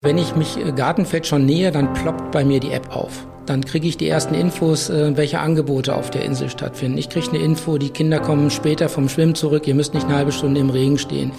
[0.00, 3.26] Wenn ich mich äh, Gartenfeld schon nähe, dann ploppt bei mir die App auf.
[3.46, 6.98] Dann kriege ich die ersten Infos, äh, welche Angebote auf der Insel stattfinden.
[6.98, 10.14] Ich kriege eine Info, die Kinder kommen später vom Schwimmen zurück, ihr müsst nicht eine
[10.14, 11.32] halbe Stunde im Regen stehen.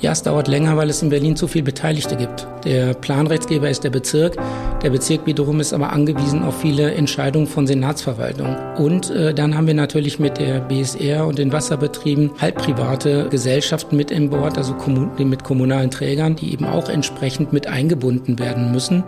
[0.00, 2.46] Ja, es dauert länger, weil es in Berlin zu viel Beteiligte gibt.
[2.64, 4.36] Der Planrechtsgeber ist der Bezirk.
[4.82, 8.56] Der Bezirk wiederum ist aber angewiesen auf viele Entscheidungen von Senatsverwaltung.
[8.78, 14.10] Und äh, dann haben wir natürlich mit der BSR und den Wasserbetrieben halbprivate Gesellschaften mit
[14.10, 19.04] im Bord, also kommun mit kommunalen Trägern, die eben auch entsprechend mit eingebunden werden müssen.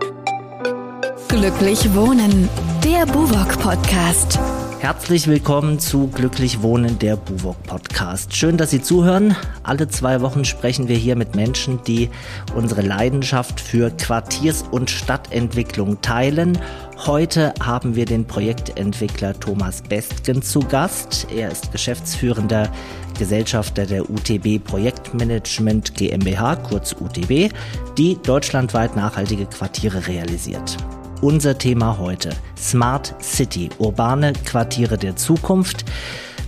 [1.29, 2.51] Glücklich Wohnen,
[2.85, 4.39] der Buwok Podcast.
[4.83, 8.35] Herzlich willkommen zu Glücklich Wohnen, der Buwok Podcast.
[8.35, 9.37] Schön, dass Sie zuhören.
[9.63, 12.11] Alle zwei Wochen sprechen wir hier mit Menschen, die
[12.57, 16.59] unsere Leidenschaft für Quartiers- und Stadtentwicklung teilen.
[17.07, 21.29] Heute haben wir den Projektentwickler Thomas Bestgen zu Gast.
[21.33, 22.69] Er ist geschäftsführender
[23.17, 27.55] Gesellschafter der UTB Projektmanagement GmbH, kurz UTB,
[27.97, 30.77] die deutschlandweit nachhaltige Quartiere realisiert
[31.23, 32.31] unser Thema heute.
[32.59, 35.85] Smart City, urbane Quartiere der Zukunft.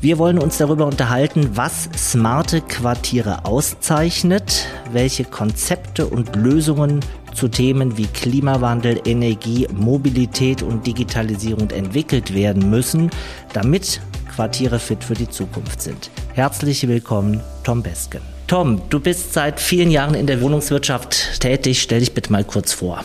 [0.01, 7.01] Wir wollen uns darüber unterhalten, was smarte Quartiere auszeichnet, welche Konzepte und Lösungen
[7.33, 13.11] zu Themen wie Klimawandel, Energie, Mobilität und Digitalisierung entwickelt werden müssen,
[13.55, 14.01] damit
[14.35, 16.11] Quartiere fit für die Zukunft sind.
[16.35, 18.21] Herzlich willkommen, Tom Besken.
[18.47, 21.81] Tom, du bist seit vielen Jahren in der Wohnungswirtschaft tätig.
[21.81, 23.03] Stell dich bitte mal kurz vor.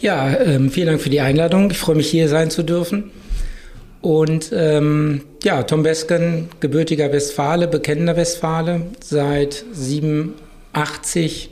[0.00, 1.70] Ja, ähm, vielen Dank für die Einladung.
[1.70, 3.10] Ich freue mich, hier sein zu dürfen.
[4.00, 11.50] Und ähm, ja, Tom Besken, gebürtiger Westfale, bekennender Westfale, seit 87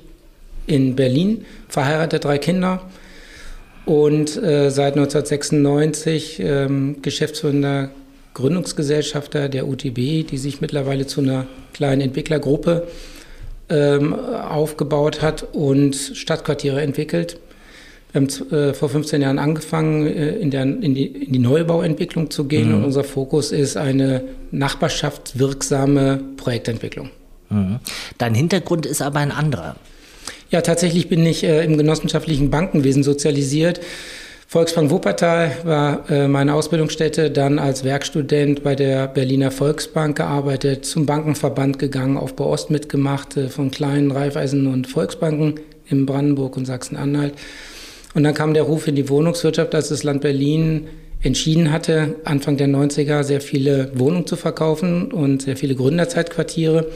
[0.66, 2.80] in Berlin, verheiratet, drei Kinder
[3.84, 7.90] und äh, seit 1996 ähm, geschäftsführender
[8.32, 12.86] Gründungsgesellschafter der UTB, die sich mittlerweile zu einer kleinen Entwicklergruppe
[13.68, 17.38] ähm, aufgebaut hat und Stadtquartiere entwickelt.
[18.12, 22.30] Wir haben äh, vor 15 Jahren angefangen, äh, in, der, in, die, in, die, Neubauentwicklung
[22.30, 22.76] zu gehen mhm.
[22.76, 27.10] und unser Fokus ist eine nachbarschaftswirksame Projektentwicklung.
[27.50, 27.80] Mhm.
[28.16, 29.76] Dein Hintergrund ist aber ein anderer.
[30.50, 33.80] Ja, tatsächlich bin ich äh, im genossenschaftlichen Bankenwesen sozialisiert.
[34.46, 41.04] Volksbank Wuppertal war äh, meine Ausbildungsstätte, dann als Werkstudent bei der Berliner Volksbank gearbeitet, zum
[41.04, 45.60] Bankenverband gegangen, Aufbau Ost mitgemacht, äh, von kleinen Raiffeisen und Volksbanken
[45.90, 47.34] in Brandenburg und Sachsen-Anhalt
[48.14, 50.88] und dann kam der Ruf in die Wohnungswirtschaft, als das Land Berlin
[51.22, 56.86] entschieden hatte, Anfang der 90er sehr viele Wohnungen zu verkaufen und sehr viele Gründerzeitquartiere.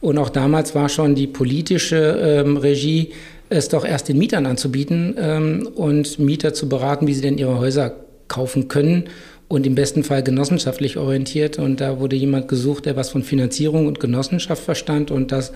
[0.00, 3.12] Und auch damals war schon die politische ähm, Regie,
[3.48, 7.58] es doch erst den Mietern anzubieten ähm, und Mieter zu beraten, wie sie denn ihre
[7.58, 7.94] Häuser
[8.28, 9.04] kaufen können
[9.48, 11.58] und im besten Fall genossenschaftlich orientiert.
[11.58, 15.52] Und da wurde jemand gesucht, der was von Finanzierung und Genossenschaft verstand und das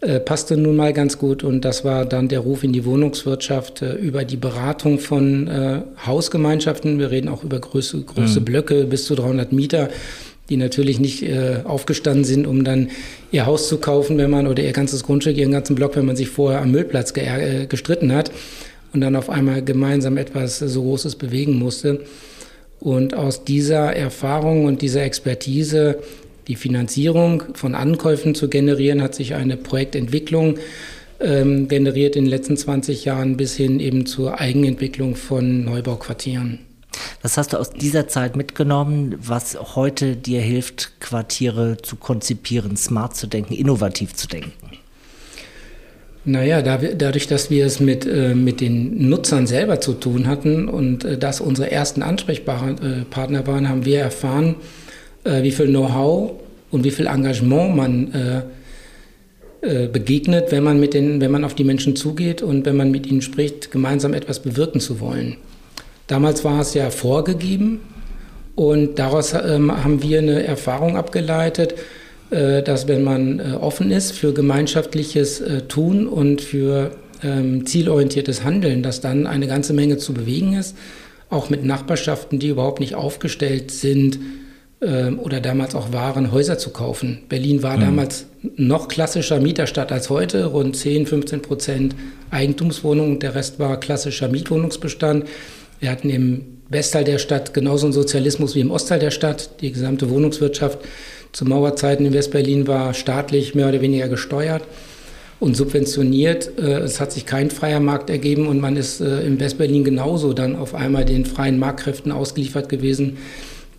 [0.00, 3.82] äh, passte nun mal ganz gut und das war dann der Ruf in die Wohnungswirtschaft
[3.82, 6.98] äh, über die Beratung von äh, Hausgemeinschaften.
[6.98, 8.44] Wir reden auch über große, große mhm.
[8.44, 9.90] Blöcke bis zu 300 Mieter,
[10.48, 12.88] die natürlich nicht äh, aufgestanden sind, um dann
[13.30, 16.16] ihr Haus zu kaufen, wenn man oder ihr ganzes Grundstück, ihren ganzen Block, wenn man
[16.16, 18.30] sich vorher am Müllplatz ge äh, gestritten hat
[18.94, 22.00] und dann auf einmal gemeinsam etwas so Großes bewegen musste.
[22.80, 25.98] Und aus dieser Erfahrung und dieser Expertise
[26.50, 30.58] die Finanzierung von Ankäufen zu generieren, hat sich eine Projektentwicklung
[31.20, 36.58] ähm, generiert in den letzten 20 Jahren bis hin eben zur Eigenentwicklung von Neubauquartieren.
[37.22, 43.14] Was hast du aus dieser Zeit mitgenommen, was heute dir hilft, Quartiere zu konzipieren, smart
[43.14, 44.50] zu denken, innovativ zu denken?
[46.24, 50.26] Naja, da wir, dadurch, dass wir es mit, äh, mit den Nutzern selber zu tun
[50.26, 54.56] hatten und äh, das unsere ersten Ansprechpartner waren, haben wir erfahren,
[55.24, 56.32] äh, wie viel Know-how
[56.70, 58.42] und wie viel Engagement man äh,
[59.62, 62.90] äh, begegnet, wenn man, mit den, wenn man auf die Menschen zugeht und wenn man
[62.90, 65.36] mit ihnen spricht, gemeinsam etwas bewirken zu wollen.
[66.06, 67.80] Damals war es ja vorgegeben
[68.54, 71.74] und daraus ähm, haben wir eine Erfahrung abgeleitet,
[72.30, 76.92] äh, dass wenn man äh, offen ist für gemeinschaftliches äh, Tun und für
[77.22, 80.74] ähm, zielorientiertes Handeln, dass dann eine ganze Menge zu bewegen ist,
[81.28, 84.18] auch mit Nachbarschaften, die überhaupt nicht aufgestellt sind,
[84.80, 87.18] oder damals auch waren, Häuser zu kaufen.
[87.28, 87.82] Berlin war mhm.
[87.82, 91.94] damals noch klassischer Mieterstadt als heute, rund 10, 15 Prozent
[92.30, 95.26] Eigentumswohnungen, der Rest war klassischer Mietwohnungsbestand.
[95.80, 99.60] Wir hatten im Westteil der Stadt genauso einen Sozialismus wie im Ostteil der Stadt.
[99.60, 100.78] Die gesamte Wohnungswirtschaft
[101.32, 104.62] zu Mauerzeiten in Westberlin war staatlich mehr oder weniger gesteuert
[105.40, 106.58] und subventioniert.
[106.58, 110.32] Äh, es hat sich kein freier Markt ergeben und man ist äh, in Westberlin genauso
[110.32, 113.18] dann auf einmal den freien Marktkräften ausgeliefert gewesen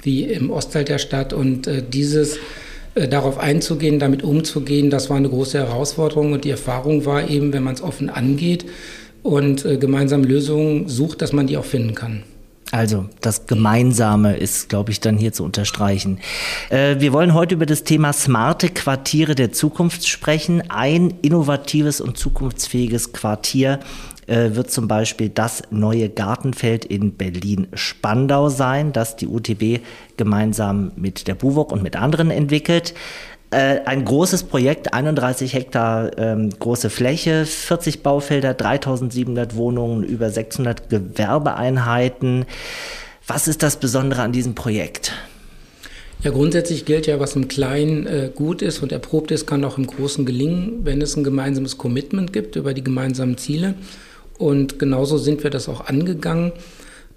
[0.03, 1.33] wie im Ostteil der Stadt.
[1.33, 2.37] Und äh, dieses
[2.95, 7.53] äh, darauf einzugehen, damit umzugehen, das war eine große Herausforderung und die Erfahrung war eben,
[7.53, 8.65] wenn man es offen angeht
[9.23, 12.23] und äh, gemeinsam Lösungen sucht, dass man die auch finden kann.
[12.71, 16.19] Also das Gemeinsame ist, glaube ich, dann hier zu unterstreichen.
[16.69, 20.63] Äh, wir wollen heute über das Thema smarte Quartiere der Zukunft sprechen.
[20.69, 23.81] Ein innovatives und zukunftsfähiges Quartier
[24.27, 29.83] äh, wird zum Beispiel das neue Gartenfeld in Berlin-Spandau sein, das die UTB
[30.15, 32.93] gemeinsam mit der BUWOG und mit anderen entwickelt.
[33.51, 40.89] Äh, ein großes Projekt, 31 Hektar ähm, große Fläche, 40 Baufelder, 3700 Wohnungen, über 600
[40.89, 42.45] Gewerbeeinheiten.
[43.27, 45.11] Was ist das Besondere an diesem Projekt?
[46.23, 49.77] Ja, grundsätzlich gilt ja, was im Kleinen äh, gut ist und erprobt ist, kann auch
[49.77, 53.73] im Großen gelingen, wenn es ein gemeinsames Commitment gibt über die gemeinsamen Ziele.
[54.37, 56.53] Und genauso sind wir das auch angegangen.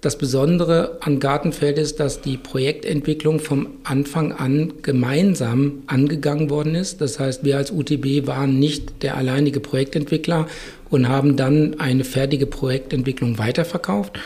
[0.05, 7.01] Das Besondere an Gartenfeld ist, dass die Projektentwicklung vom Anfang an gemeinsam angegangen worden ist.
[7.01, 10.45] Das heißt, wir als UTB waren nicht der alleinige Projektentwickler
[10.91, 14.19] und haben dann eine fertige Projektentwicklung weiterverkauft,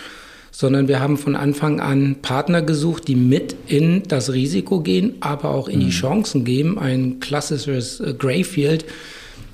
[0.51, 5.51] sondern wir haben von Anfang an Partner gesucht, die mit in das Risiko gehen, aber
[5.51, 5.91] auch in die mhm.
[5.91, 6.77] Chancen geben.
[6.77, 8.83] Ein klassisches äh, Greyfield,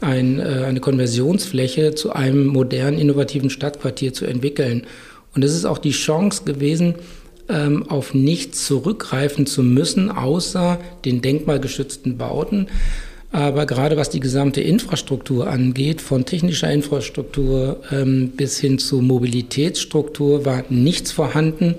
[0.01, 4.87] ein, äh, eine Konversionsfläche zu einem modernen, innovativen Stadtquartier zu entwickeln.
[5.35, 6.95] Und es ist auch die Chance gewesen,
[7.49, 12.67] ähm, auf nichts zurückgreifen zu müssen, außer den denkmalgeschützten Bauten.
[13.31, 20.45] Aber gerade was die gesamte Infrastruktur angeht, von technischer Infrastruktur ähm, bis hin zu Mobilitätsstruktur,
[20.45, 21.75] war nichts vorhanden,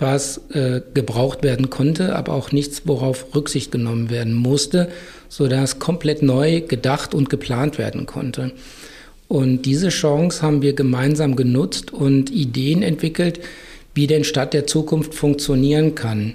[0.00, 4.88] was äh, gebraucht werden konnte, aber auch nichts, worauf Rücksicht genommen werden musste,
[5.28, 8.50] sodass komplett neu gedacht und geplant werden konnte.
[9.30, 13.38] Und diese Chance haben wir gemeinsam genutzt und Ideen entwickelt,
[13.94, 16.34] wie denn Stadt der Zukunft funktionieren kann.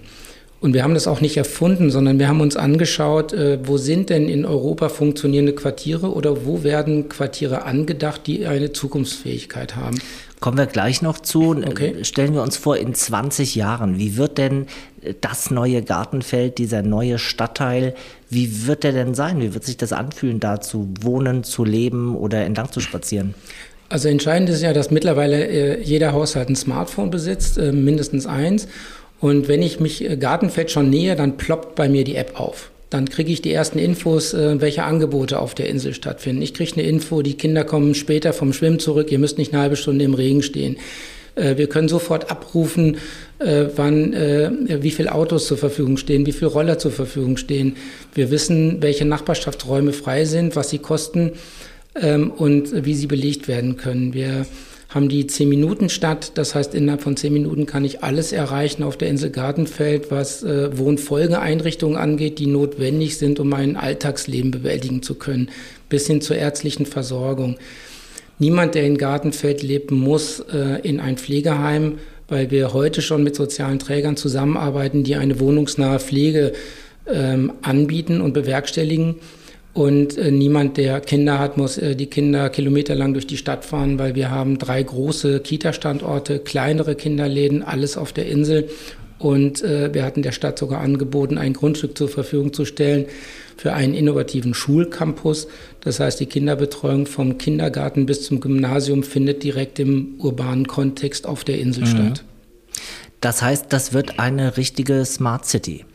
[0.61, 4.09] Und wir haben das auch nicht erfunden, sondern wir haben uns angeschaut, äh, wo sind
[4.09, 9.99] denn in Europa funktionierende Quartiere oder wo werden Quartiere angedacht, die eine Zukunftsfähigkeit haben.
[10.39, 11.49] Kommen wir gleich noch zu.
[11.51, 11.95] Okay.
[12.03, 14.67] Stellen wir uns vor, in 20 Jahren, wie wird denn
[15.19, 17.93] das neue Gartenfeld, dieser neue Stadtteil,
[18.35, 19.41] wie wird der denn sein?
[19.41, 23.33] Wie wird sich das anfühlen, da zu wohnen, zu leben oder entlang zu spazieren?
[23.89, 28.67] Also entscheidend ist ja, dass mittlerweile äh, jeder Haushalt ein Smartphone besitzt, äh, mindestens eins.
[29.21, 32.71] Und wenn ich mich äh, Gartenfeld schon nähe, dann ploppt bei mir die App auf.
[32.89, 36.43] Dann kriege ich die ersten Infos, welche Angebote auf der Insel stattfinden.
[36.43, 39.63] Ich kriege eine Info, die Kinder kommen später vom Schwimmen zurück, ihr müsst nicht eine
[39.63, 40.77] halbe Stunde im Regen stehen.
[41.35, 42.97] Äh, wir können sofort abrufen,
[43.39, 44.51] äh, wann, äh,
[44.81, 47.75] wie viele Autos zur Verfügung stehen, wie viele Roller zur Verfügung stehen.
[48.13, 51.33] Wir wissen, welche Nachbarschaftsräume frei sind, was sie kosten
[52.01, 54.13] ähm, und wie sie belegt werden können.
[54.13, 54.45] Wir
[54.95, 59.09] haben die 10-Minuten-Stadt, das heißt, innerhalb von 10 Minuten kann ich alles erreichen auf der
[59.09, 65.49] Insel Gartenfeld, was äh, Wohnfolgeeinrichtungen angeht, die notwendig sind, um mein Alltagsleben bewältigen zu können,
[65.89, 67.57] bis hin zur ärztlichen Versorgung.
[68.37, 73.35] Niemand, der in Gartenfeld lebt, muss äh, in ein Pflegeheim, weil wir heute schon mit
[73.35, 76.53] sozialen Trägern zusammenarbeiten, die eine wohnungsnahe Pflege
[77.07, 79.15] ähm, anbieten und bewerkstelligen.
[79.73, 83.99] Und äh, niemand, der Kinder hat, muss äh, die Kinder kilometerlang durch die Stadt fahren,
[83.99, 88.69] weil wir haben drei große Kita-Standorte, kleinere Kinderläden, alles auf der Insel.
[89.17, 93.05] Und äh, wir hatten der Stadt sogar angeboten, ein Grundstück zur Verfügung zu stellen
[93.57, 95.47] für einen innovativen Schulcampus.
[95.81, 101.43] Das heißt, die Kinderbetreuung vom Kindergarten bis zum Gymnasium findet direkt im urbanen Kontext auf
[101.43, 101.87] der Insel mhm.
[101.87, 102.23] statt.
[103.21, 105.85] Das heißt, das wird eine richtige Smart City.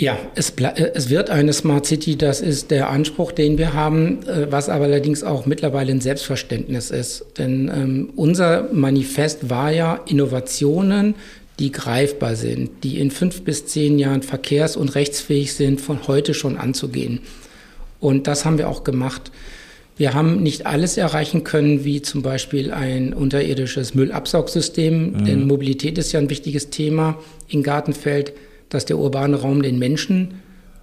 [0.00, 4.22] Ja, es, äh, es, wird eine Smart City, das ist der Anspruch, den wir haben,
[4.28, 7.24] äh, was aber allerdings auch mittlerweile ein Selbstverständnis ist.
[7.36, 11.16] Denn ähm, unser Manifest war ja Innovationen,
[11.58, 16.32] die greifbar sind, die in fünf bis zehn Jahren verkehrs- und rechtsfähig sind, von heute
[16.32, 17.18] schon anzugehen.
[17.98, 19.32] Und das haben wir auch gemacht.
[19.96, 25.24] Wir haben nicht alles erreichen können, wie zum Beispiel ein unterirdisches Müllabsaugsystem, mhm.
[25.24, 28.32] denn Mobilität ist ja ein wichtiges Thema in Gartenfeld
[28.68, 30.40] dass der urbane Raum den Menschen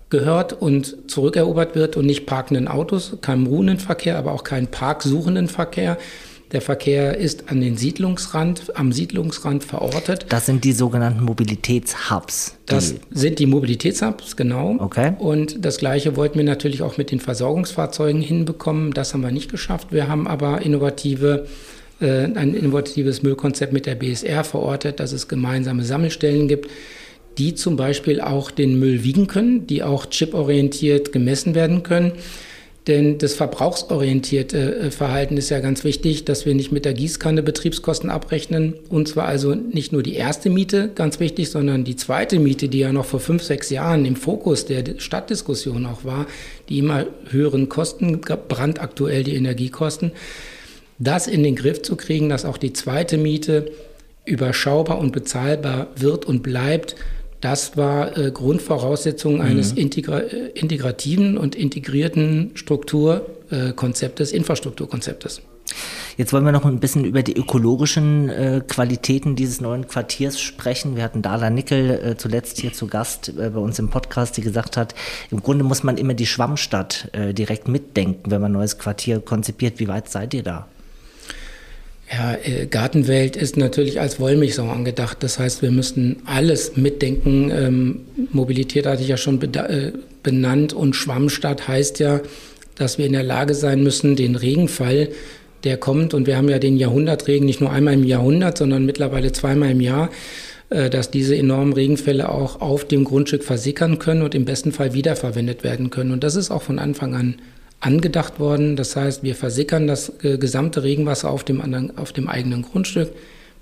[0.10, 5.48] gehört und zurückerobert wird und nicht parkenden Autos, keinem ruhenden Verkehr, aber auch keinen parksuchenden
[5.48, 5.98] Verkehr.
[6.52, 10.28] Der Verkehr ist an den Siedlungsrand, am Siedlungsrand verortet.
[10.30, 12.56] Das sind die sogenannten Mobilitätshubs.
[12.68, 14.76] Das sind die Mobilitätshubs, genau.
[14.80, 15.14] Okay.
[15.18, 18.94] Und das Gleiche wollten wir natürlich auch mit den Versorgungsfahrzeugen hinbekommen.
[18.94, 19.88] Das haben wir nicht geschafft.
[19.92, 21.48] Wir haben aber innovative
[22.00, 26.70] äh, ein innovatives Müllkonzept mit der BSR verortet, dass es gemeinsame Sammelstellen gibt
[27.38, 32.14] die zum Beispiel auch den Müll wiegen können, die auch chiporientiert gemessen werden können.
[32.88, 37.42] Denn das verbrauchsorientierte äh, Verhalten ist ja ganz wichtig, dass wir nicht mit der Gießkanne
[37.42, 38.76] Betriebskosten abrechnen.
[38.90, 42.80] Und zwar also nicht nur die erste Miete, ganz wichtig, sondern die zweite Miete, die
[42.80, 46.28] ja noch vor fünf, sechs Jahren im Fokus der Stadtdiskussion auch war,
[46.70, 50.12] die immer höheren Kosten, brandaktuell die Energiekosten,
[51.00, 53.72] das in den Griff zu kriegen, dass auch die zweite Miete
[54.26, 56.96] überschaubar und bezahlbar wird und bleibt,
[57.46, 59.82] das war äh, Grundvoraussetzung eines mhm.
[59.82, 65.44] integra äh, integrativen und integrierten Strukturkonzeptes, äh, Infrastrukturkonzeptes.
[66.18, 70.96] Jetzt wollen wir noch ein bisschen über die ökologischen äh, Qualitäten dieses neuen Quartiers sprechen.
[70.96, 74.42] Wir hatten Dala Nickel äh, zuletzt hier zu Gast äh, bei uns im Podcast, die
[74.42, 74.96] gesagt hat,
[75.30, 79.20] im Grunde muss man immer die Schwammstadt äh, direkt mitdenken, wenn man ein neues Quartier
[79.20, 79.80] konzipiert.
[79.80, 80.68] Wie weit seid ihr da?
[82.18, 85.18] Ja, äh, Gartenwelt ist natürlich als Wollmilchsau angedacht.
[85.20, 87.52] Das heißt, wir müssten alles mitdenken.
[87.52, 89.92] Ähm, Mobilität hatte ich ja schon äh,
[90.24, 92.22] benannt und Schwammstadt heißt ja,
[92.76, 95.10] dass wir in der Lage sein müssen, den Regenfall,
[95.66, 99.34] der kommt, und wir haben ja den Jahrhundertregen nicht nur einmal im Jahrhundert, sondern mittlerweile
[99.34, 100.10] zweimal im Jahr,
[100.70, 104.94] äh, dass diese enormen Regenfälle auch auf dem Grundstück versickern können und im besten Fall
[104.94, 106.12] wiederverwendet werden können.
[106.12, 107.36] Und das ist auch von Anfang an
[107.86, 108.76] angedacht worden.
[108.76, 113.12] Das heißt, wir versickern das äh, gesamte Regenwasser auf dem, anderen, auf dem eigenen Grundstück.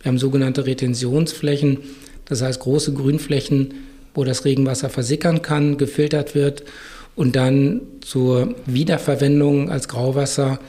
[0.01, 1.79] Wir haben sogenannte Retentionsflächen,
[2.25, 3.73] das heißt große Grünflächen,
[4.13, 6.63] wo das Regenwasser versickern kann, gefiltert wird
[7.15, 10.59] und dann zur Wiederverwendung als Grauwasser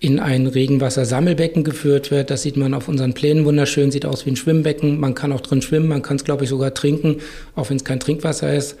[0.00, 2.30] in ein Regenwassersammelbecken geführt wird.
[2.30, 5.00] Das sieht man auf unseren Plänen wunderschön, sieht aus wie ein Schwimmbecken.
[5.00, 7.16] Man kann auch drin schwimmen, man kann es, glaube ich, sogar trinken,
[7.56, 8.76] auch wenn es kein Trinkwasser ist.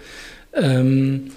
[0.54, 1.30] Ähm,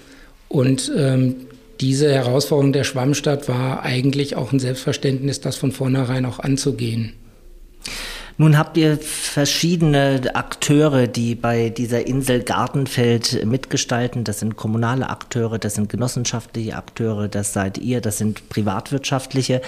[0.48, 1.36] und ähm,
[1.80, 7.14] diese Herausforderung der Schwammstadt war eigentlich auch ein Selbstverständnis, das von vornherein auch anzugehen.
[8.38, 14.24] Nun habt ihr verschiedene Akteure, die bei dieser Insel Gartenfeld mitgestalten.
[14.24, 19.60] Das sind kommunale Akteure, das sind genossenschaftliche Akteure, das seid ihr, das sind privatwirtschaftliche.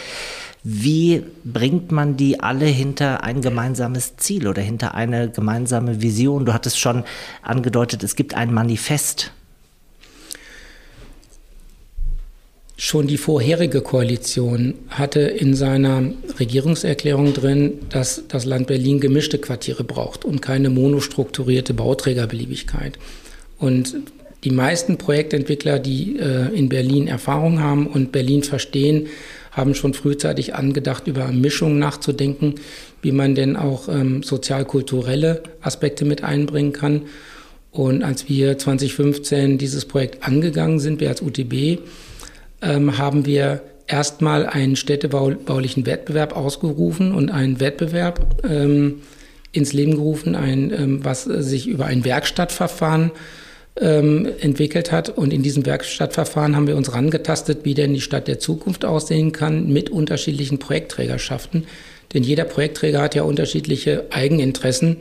[0.63, 6.47] Wie bringt man die alle hinter ein gemeinsames Ziel oder hinter eine gemeinsame Vision?
[6.47, 7.05] Du hattest schon
[7.43, 9.31] angedeutet, es gibt ein Manifest
[12.77, 16.03] Schon die vorherige Koalition hatte in seiner
[16.41, 22.99] Regierungserklärung drin, dass das Land Berlin gemischte Quartiere braucht und keine monostrukturierte Bauträgerbeliebigkeit.
[23.59, 23.95] Und
[24.43, 29.07] die meisten Projektentwickler, die äh, in Berlin Erfahrung haben und Berlin verstehen,
[29.53, 32.57] haben schon frühzeitig angedacht, über Mischungen nachzudenken,
[33.03, 37.03] wie man denn auch ähm, sozial-kulturelle Aspekte mit einbringen kann.
[37.71, 41.79] Und als wir 2015 dieses Projekt angegangen sind, wir als UTB,
[42.65, 49.03] ähm, haben wir erstmal einen städtebaulichen Wettbewerb ausgerufen und einen Wettbewerb ähm,
[49.53, 53.13] ins Leben gerufen, ein, ähm, was sich über ein Werkstattverfahren
[53.81, 55.11] ähm, entwickelt hat.
[55.11, 59.33] Und in diesem Werkstattverfahren haben wir uns rangetastet, wie denn die Stadt der Zukunft aussehen
[59.33, 61.67] kann mit unterschiedlichen Projektträgerschaften.
[62.13, 64.99] Denn jeder Projektträger hat ja unterschiedliche Eigeninteressen.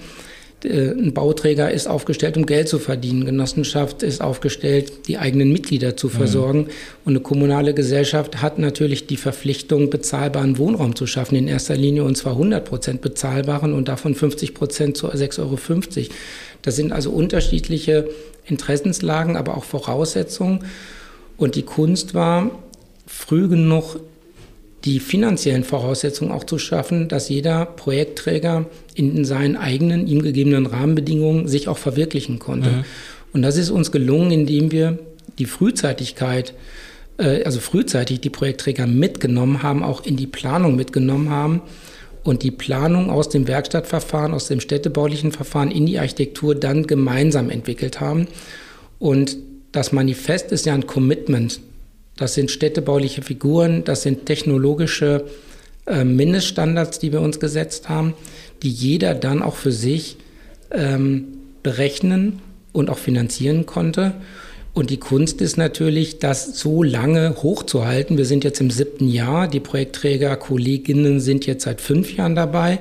[0.66, 3.26] Äh, ein Bauträger ist aufgestellt, um Geld zu verdienen.
[3.26, 6.12] Genossenschaft ist aufgestellt, die eigenen Mitglieder zu mhm.
[6.12, 6.60] versorgen.
[6.60, 6.68] Mhm.
[7.06, 12.04] Und eine kommunale Gesellschaft hat natürlich die Verpflichtung, bezahlbaren Wohnraum zu schaffen, in erster Linie
[12.04, 15.58] und zwar 100 Prozent bezahlbaren und davon 50 Prozent zu 6,50 Euro.
[16.62, 18.10] Das sind also unterschiedliche
[18.46, 20.66] Interessenslagen, aber auch Voraussetzungen.
[21.38, 22.52] Und die Kunst war,
[23.06, 24.00] früh genug
[24.86, 31.48] die finanziellen Voraussetzungen auch zu schaffen, dass jeder Projektträger in seinen eigenen, ihm gegebenen Rahmenbedingungen
[31.48, 32.70] sich auch verwirklichen konnte.
[32.70, 32.84] Mhm.
[33.32, 35.00] Und das ist uns gelungen, indem wir
[35.40, 36.54] die Frühzeitigkeit,
[37.18, 41.62] äh, also frühzeitig die Projektträger mitgenommen haben, auch in die Planung mitgenommen haben
[42.24, 47.50] und die Planung aus dem Werkstattverfahren, aus dem städtebaulichen Verfahren in die Architektur dann gemeinsam
[47.50, 48.28] entwickelt haben.
[49.00, 49.38] Und
[49.72, 51.60] das Manifest ist ja ein Commitment
[52.24, 55.26] das sind städtebauliche Figuren, das sind technologische
[55.86, 58.14] äh, Mindeststandards, die wir uns gesetzt haben,
[58.62, 60.16] die jeder dann auch für sich
[60.72, 61.26] ähm,
[61.64, 62.40] berechnen
[62.72, 64.14] und auch finanzieren konnte.
[64.74, 68.18] Und die Kunst ist natürlich, das so lange hochzuhalten.
[68.18, 69.50] Wir sind jetzt im siebten Jahr.
[69.50, 72.80] Die Projektträger, Kolleginnen sind jetzt seit fünf Jahren dabei.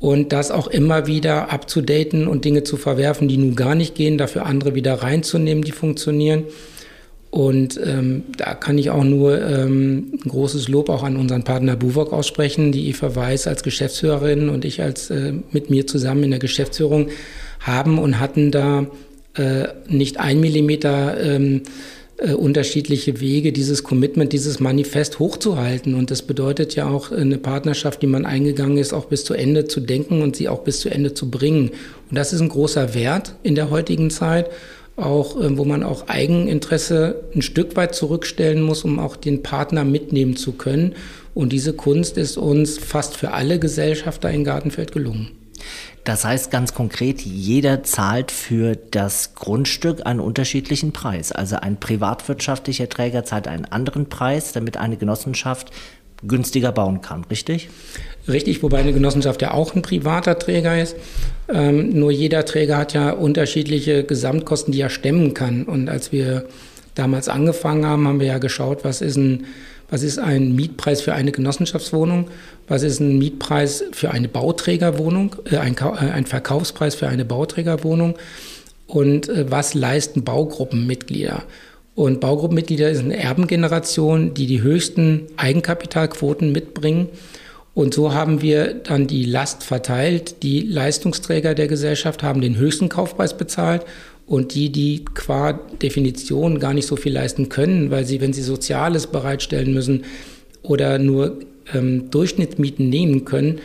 [0.00, 4.16] Und das auch immer wieder abzudaten und Dinge zu verwerfen, die nun gar nicht gehen,
[4.16, 6.44] dafür andere wieder reinzunehmen, die funktionieren.
[7.36, 11.76] Und ähm, da kann ich auch nur ähm, ein großes Lob auch an unseren Partner
[11.76, 12.72] Buwok aussprechen.
[12.72, 17.08] Die Eva Weiß als Geschäftsführerin und ich als äh, mit mir zusammen in der Geschäftsführung
[17.60, 18.86] haben und hatten da
[19.34, 21.64] äh, nicht ein Millimeter ähm,
[22.16, 25.94] äh, unterschiedliche Wege, dieses Commitment, dieses Manifest hochzuhalten.
[25.94, 29.66] Und das bedeutet ja auch eine Partnerschaft, die man eingegangen ist, auch bis zu Ende
[29.66, 31.72] zu denken und sie auch bis zu Ende zu bringen.
[32.08, 34.48] Und das ist ein großer Wert in der heutigen Zeit
[34.96, 39.84] auch, äh, wo man auch Eigeninteresse ein Stück weit zurückstellen muss, um auch den Partner
[39.84, 40.94] mitnehmen zu können.
[41.34, 45.32] Und diese Kunst ist uns fast für alle Gesellschafter in Gartenfeld gelungen.
[46.04, 51.32] Das heißt ganz konkret, jeder zahlt für das Grundstück einen unterschiedlichen Preis.
[51.32, 55.72] Also ein privatwirtschaftlicher Träger zahlt einen anderen Preis, damit eine Genossenschaft
[56.28, 57.68] günstiger bauen kann, richtig?
[58.28, 60.96] Richtig, wobei eine Genossenschaft ja auch ein privater Träger ist.
[61.48, 65.64] Ähm, nur jeder Träger hat ja unterschiedliche Gesamtkosten, die er stemmen kann.
[65.64, 66.46] Und als wir
[66.96, 69.46] damals angefangen haben, haben wir ja geschaut, was ist ein,
[69.88, 72.28] was ist ein Mietpreis für eine Genossenschaftswohnung,
[72.66, 78.16] was ist ein Mietpreis für eine Bauträgerwohnung, äh, ein, äh, ein, Verkaufspreis für eine Bauträgerwohnung
[78.88, 81.44] und äh, was leisten Baugruppenmitglieder.
[81.96, 87.08] Und Baugruppenmitglieder sind eine Erbengeneration, die die höchsten Eigenkapitalquoten mitbringen.
[87.72, 90.42] Und so haben wir dann die Last verteilt.
[90.42, 93.86] Die Leistungsträger der Gesellschaft haben den höchsten Kaufpreis bezahlt
[94.26, 98.42] und die, die qua Definition gar nicht so viel leisten können, weil sie, wenn sie
[98.42, 100.04] Soziales bereitstellen müssen
[100.62, 101.38] oder nur
[101.72, 103.60] ähm, Durchschnittsmieten nehmen können,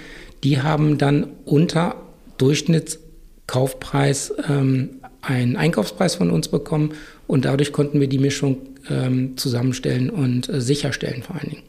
[0.46, 1.98] die haben dann unter
[2.38, 6.94] Durchschnittskaufpreis ähm, einen Einkaufspreis von uns bekommen
[7.28, 8.58] und dadurch konnten wir die Mischung
[8.90, 11.64] ähm, zusammenstellen und äh, sicherstellen vor allen Dingen.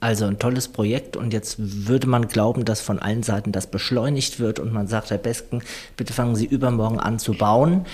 [0.00, 4.38] Also ein tolles Projekt und jetzt würde man glauben, dass von allen Seiten das beschleunigt
[4.38, 5.62] wird und man sagt, Herr Besken,
[5.96, 7.86] bitte fangen Sie übermorgen an zu bauen.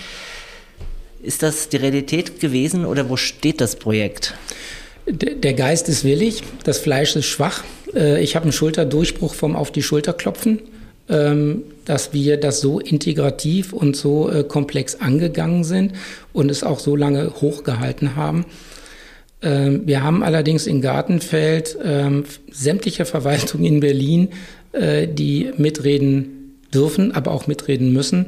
[1.22, 4.34] Ist das die Realität gewesen oder wo steht das Projekt?
[5.06, 7.62] Der Geist ist willig, das Fleisch ist schwach.
[7.94, 10.60] Äh, ich habe einen Schulterdurchbruch vom Auf die Schulter klopfen.
[11.10, 15.94] Ähm, dass wir das so integrativ und so äh, komplex angegangen sind
[16.32, 18.44] und es auch so lange hochgehalten haben.
[19.42, 24.28] Ähm, wir haben allerdings in Gartenfeld ähm, sämtliche Verwaltungen in Berlin,
[24.70, 28.26] äh, die mitreden dürfen, aber auch mitreden müssen.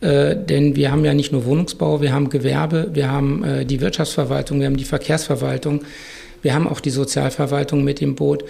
[0.00, 4.58] Äh, denn wir haben ja nicht nur Wohnungsbau, wir haben Gewerbe, wir haben die Wirtschaftsverwaltung,
[4.58, 5.82] wir haben die Verkehrsverwaltung,
[6.42, 8.44] wir haben auch die Sozialverwaltung mit im Boot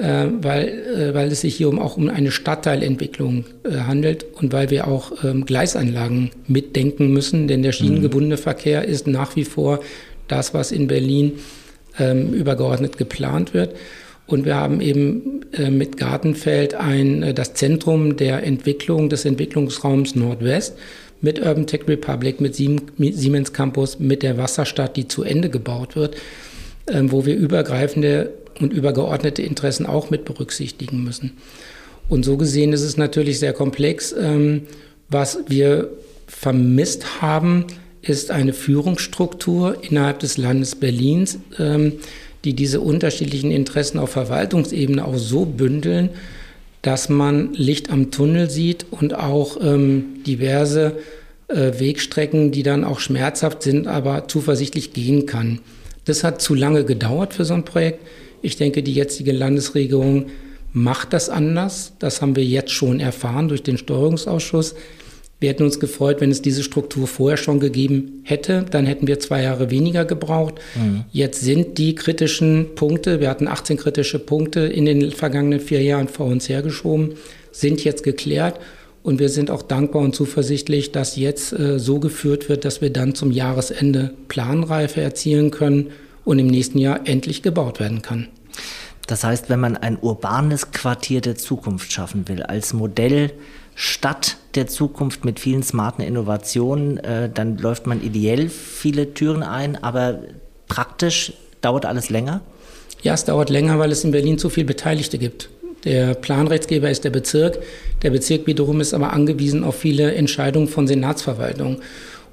[0.00, 4.52] äh, weil, äh, weil es sich hier um, auch um eine Stadtteilentwicklung äh, handelt und
[4.52, 9.80] weil wir auch ähm, Gleisanlagen mitdenken müssen, denn der schienengebundene Verkehr ist nach wie vor
[10.28, 11.32] das, was in Berlin
[11.98, 13.74] ähm, übergeordnet geplant wird.
[14.26, 20.16] Und wir haben eben äh, mit Gartenfeld ein, äh, das Zentrum der Entwicklung des Entwicklungsraums
[20.16, 20.76] Nordwest
[21.20, 26.16] mit Urban Tech Republic, mit Siemens Campus, mit der Wasserstadt, die zu Ende gebaut wird,
[26.86, 31.32] äh, wo wir übergreifende und übergeordnete Interessen auch mit berücksichtigen müssen.
[32.08, 34.14] Und so gesehen ist es natürlich sehr komplex.
[34.18, 34.62] Ähm,
[35.08, 35.90] was wir
[36.26, 37.66] vermisst haben,
[38.02, 41.94] ist eine Führungsstruktur innerhalb des Landes Berlins, ähm,
[42.44, 46.10] die diese unterschiedlichen Interessen auf Verwaltungsebene auch so bündeln,
[46.82, 50.98] dass man Licht am Tunnel sieht und auch ähm, diverse
[51.48, 55.60] äh, Wegstrecken, die dann auch schmerzhaft sind, aber zuversichtlich gehen kann.
[56.04, 58.00] Das hat zu lange gedauert für so ein Projekt.
[58.46, 60.26] Ich denke, die jetzige Landesregierung
[60.72, 61.94] macht das anders.
[61.98, 64.76] Das haben wir jetzt schon erfahren durch den Steuerungsausschuss.
[65.40, 68.64] Wir hätten uns gefreut, wenn es diese Struktur vorher schon gegeben hätte.
[68.70, 70.54] Dann hätten wir zwei Jahre weniger gebraucht.
[70.76, 71.04] Mhm.
[71.10, 76.06] Jetzt sind die kritischen Punkte, wir hatten 18 kritische Punkte in den vergangenen vier Jahren
[76.06, 77.14] vor uns hergeschoben,
[77.50, 78.60] sind jetzt geklärt.
[79.02, 82.90] Und wir sind auch dankbar und zuversichtlich, dass jetzt äh, so geführt wird, dass wir
[82.90, 85.90] dann zum Jahresende Planreife erzielen können
[86.26, 88.28] und im nächsten Jahr endlich gebaut werden kann.
[89.06, 93.32] Das heißt, wenn man ein urbanes Quartier der Zukunft schaffen will, als Modell
[93.74, 99.82] Stadt der Zukunft mit vielen smarten Innovationen, äh, dann läuft man ideell viele Türen ein,
[99.82, 100.20] aber
[100.66, 102.40] praktisch dauert alles länger?
[103.02, 105.50] Ja, es dauert länger, weil es in Berlin zu viele Beteiligte gibt.
[105.84, 107.58] Der Planrechtsgeber ist der Bezirk.
[108.02, 111.82] Der Bezirk wiederum ist aber angewiesen auf viele Entscheidungen von Senatsverwaltungen.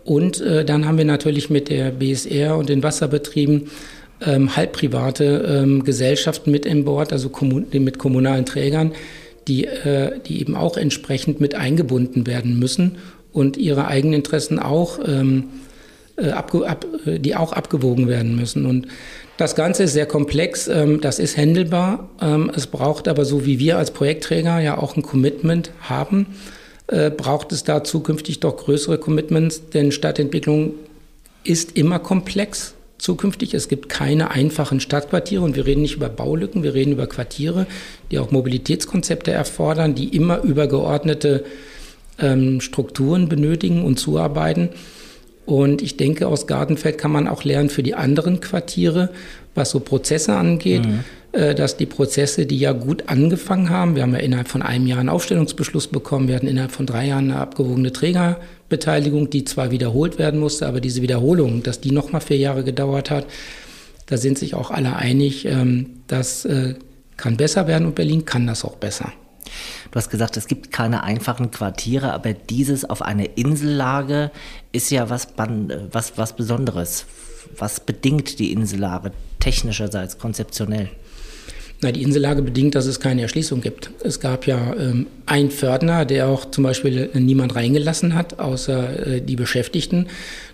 [0.06, 3.70] Und äh, dann haben wir natürlich mit der BSR und den Wasserbetrieben
[4.26, 8.94] ähm, halbprivate ähm, Gesellschaften mit im Bord, also kommun mit kommunalen Trägern,
[9.48, 12.98] die, äh, die eben auch entsprechend mit eingebunden werden müssen
[13.32, 15.46] und ihre eigenen Interessen auch, ähm,
[16.16, 18.66] äh, abge ab, äh, die auch abgewogen werden müssen.
[18.66, 18.88] Und
[19.38, 22.10] das Ganze ist sehr komplex, ähm, das ist händelbar.
[22.22, 26.28] Ähm, es braucht aber, so wie wir als Projektträger ja auch ein Commitment haben,
[26.88, 30.74] äh, braucht es da zukünftig doch größere Commitments, denn Stadtentwicklung
[31.44, 33.54] ist immer komplex zukünftig.
[33.54, 37.68] Es gibt keine einfachen Stadtquartiere und wir reden nicht über Baulücken, wir reden über Quartiere,
[38.10, 41.44] die auch Mobilitätskonzepte erfordern, die immer übergeordnete
[42.20, 44.70] ähm, Strukturen benötigen und zuarbeiten.
[45.46, 49.10] Und ich denke, aus Gartenfeld kann man auch lernen für die anderen Quartiere,
[49.54, 50.86] was so Prozesse angeht.
[50.86, 51.04] Mhm.
[51.34, 54.86] Äh, dass die Prozesse, die ja gut angefangen haben, wir haben ja innerhalb von einem
[54.86, 58.40] Jahr einen Aufstellungsbeschluss bekommen, wir hatten innerhalb von drei Jahren eine abgewogene Träger
[58.74, 63.12] Beteiligung, die zwar wiederholt werden musste, aber diese Wiederholung, dass die nochmal vier Jahre gedauert
[63.12, 63.28] hat,
[64.08, 66.74] da sind sich auch alle einig, ähm, das äh,
[67.16, 69.14] kann besser werden und Berlin kann das auch besser.
[69.92, 74.32] Du hast gesagt, es gibt keine einfachen Quartiere, aber dieses auf einer Insellage
[74.72, 75.28] ist ja was,
[75.92, 77.06] was, was Besonderes.
[77.58, 80.90] Was bedingt die Insellage technischerseits, konzeptionell?
[81.84, 83.92] Na, die Insellage bedingt, dass es keine Erschließung gibt.
[84.04, 89.08] Es gab ja ähm, einen Pförtner, der auch zum Beispiel äh, niemand reingelassen hat, außer
[89.08, 90.08] äh, die Beschäftigten.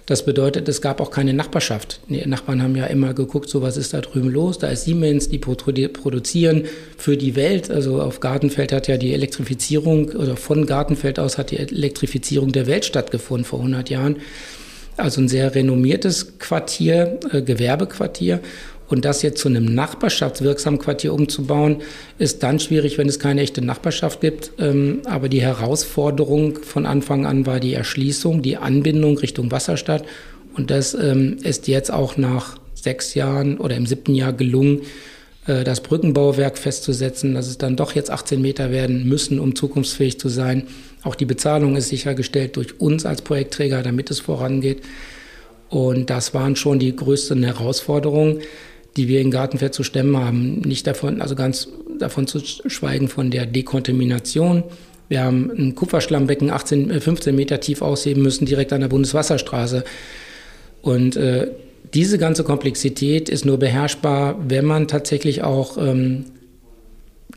[0.08, 2.00] Das bedeutet, es gab auch keine Nachbarschaft.
[2.10, 4.58] Die Nachbarn haben ja immer geguckt, so was ist da drüben los.
[4.58, 6.64] Da ist Siemens, die produzieren
[6.98, 7.70] für die Welt.
[7.70, 12.66] Also auf Gartenfeld hat ja die Elektrifizierung, oder von Gartenfeld aus hat die Elektrifizierung der
[12.66, 14.18] Welt stattgefunden vor 100 Jahren.
[14.98, 18.40] Also ein sehr renommiertes Quartier, äh, Gewerbequartier.
[18.90, 21.78] Und das jetzt zu einem nachbarschaftswirksamen Quartier umzubauen,
[22.18, 24.52] ist dann schwierig, wenn es keine echte Nachbarschaft gibt.
[24.58, 30.04] Ähm, aber die Herausforderung von Anfang an war die Erschließung, die Anbindung Richtung Wasserstadt.
[30.56, 34.82] Und das ähm, ist jetzt auch nach sechs Jahren oder im siebten Jahr gelungen,
[35.46, 40.20] äh, das Brückenbauwerk festzusetzen, dass es dann doch jetzt 18 Meter werden müssen, um zukunftsfähig
[40.20, 40.64] zu sein.
[41.04, 44.82] Auch die Bezahlung ist sichergestellt durch uns als Projektträger, damit es vorangeht.
[45.70, 48.40] Und das waren schon die größten Herausforderungen
[48.98, 50.62] die wir in Gartenfeld zu stemmen haben.
[50.62, 54.64] Nicht davon, also ganz davon zu schweigen von der Dekontamination.
[55.08, 59.84] Wir haben ein Kupferschlammbecken 18, 15 äh, Meter tief ausheben müssen, direkt an der Bundeswasserstraße.
[60.82, 61.52] Und äh,
[61.94, 66.26] diese ganze Komplexität ist nur beherrschbar, wenn man tatsächlich auch ähm,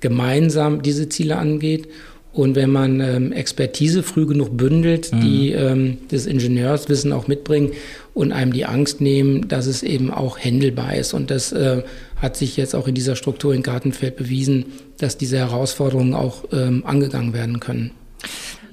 [0.00, 1.88] gemeinsam diese Ziele angeht
[2.32, 5.20] und wenn man ähm, Expertise früh genug bündelt, mhm.
[5.20, 7.72] die ähm, das Ingenieurswissen auch mitbringen
[8.14, 11.12] und einem die Angst nehmen, dass es eben auch händelbar ist.
[11.12, 11.82] Und das äh,
[12.16, 14.66] hat sich jetzt auch in dieser Struktur in Gartenfeld bewiesen,
[14.98, 17.90] dass diese Herausforderungen auch ähm, angegangen werden können.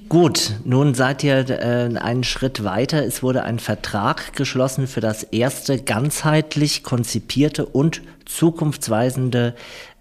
[0.08, 3.06] Gut, nun seid ihr äh, einen Schritt weiter.
[3.06, 9.54] Es wurde ein Vertrag geschlossen für das erste ganzheitlich konzipierte und zukunftsweisende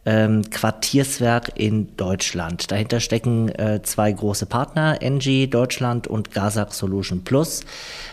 [0.08, 2.70] ähm, Quartierswerk in Deutschland.
[2.70, 7.60] Dahinter stecken äh, zwei große Partner, Engie Deutschland und Gazak Solution Plus.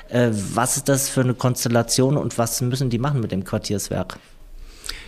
[0.10, 4.20] Äh, was ist das für eine Konstellation und was müssen die machen mit dem Quartierswerk?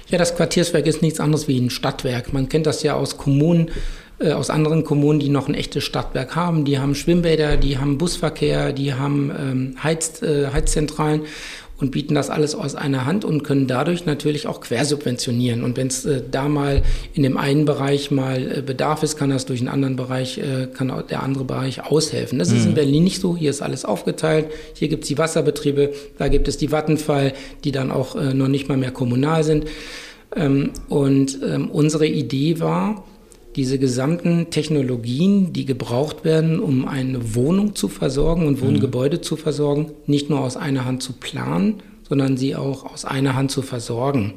[0.08, 2.32] Ja, das Quartierswerk ist nichts anderes wie ein Stadtwerk.
[2.32, 3.70] Man kennt das ja aus Kommunen,
[4.20, 6.64] äh, aus anderen Kommunen, die noch ein echtes Stadtwerk haben.
[6.64, 11.24] Die haben Schwimmbäder, die haben Busverkehr, die haben ähm, Heiz, äh, Heizzentralen
[11.80, 15.64] und bieten das alles aus einer Hand und können dadurch natürlich auch quersubventionieren.
[15.64, 16.82] Und wenn es äh, da mal
[17.14, 20.68] in dem einen Bereich mal äh, Bedarf ist, kann das durch einen anderen Bereich, äh,
[20.74, 22.40] kann der andere Bereich aushelfen.
[22.40, 22.58] Das mhm.
[22.58, 22.76] ist in mhm.
[22.76, 23.38] Berlin nicht so.
[23.38, 24.48] Hier ist alles aufgeteilt.
[24.74, 28.48] Hier gibt es die Wasserbetriebe, da gibt es die Vattenfall, die dann auch äh, noch
[28.48, 29.66] nicht mal mehr kommunal sind.
[30.36, 33.04] Ähm, und ähm, unsere Idee war,
[33.58, 39.24] diese gesamten Technologien, die gebraucht werden, um eine Wohnung zu versorgen und Wohngebäude mhm.
[39.24, 43.50] zu versorgen, nicht nur aus einer Hand zu planen, sondern sie auch aus einer Hand
[43.50, 44.36] zu versorgen.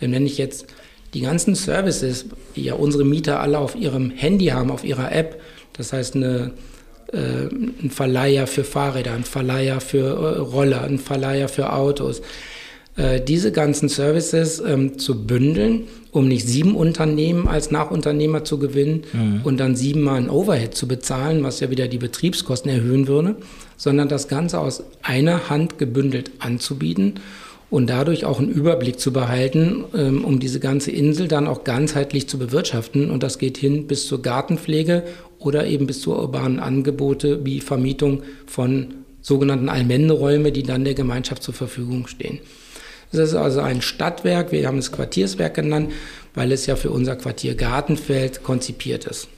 [0.00, 0.66] Denn wenn ich jetzt
[1.14, 5.40] die ganzen Services, die ja unsere Mieter alle auf ihrem Handy haben, auf ihrer App,
[5.72, 6.50] das heißt eine,
[7.12, 12.22] äh, ein Verleiher für Fahrräder, ein Verleiher für äh, Roller, ein Verleiher für Autos,
[12.98, 19.04] äh, diese ganzen Services ähm, zu bündeln, um nicht sieben Unternehmen als Nachunternehmer zu gewinnen
[19.12, 19.40] mhm.
[19.44, 23.36] und dann siebenmal ein Overhead zu bezahlen, was ja wieder die Betriebskosten erhöhen würde,
[23.76, 27.20] sondern das Ganze aus einer Hand gebündelt anzubieten
[27.70, 32.28] und dadurch auch einen Überblick zu behalten, ähm, um diese ganze Insel dann auch ganzheitlich
[32.28, 33.12] zu bewirtschaften.
[33.12, 35.04] Und das geht hin bis zur Gartenpflege
[35.38, 41.44] oder eben bis zu urbanen Angebote wie Vermietung von sogenannten Allmenderäume, die dann der Gemeinschaft
[41.44, 42.40] zur Verfügung stehen.
[43.12, 45.92] Das ist also ein Stadtwerk, wir haben es Quartierswerk genannt,
[46.34, 49.28] weil es ja für unser Quartier Gartenfeld konzipiert ist.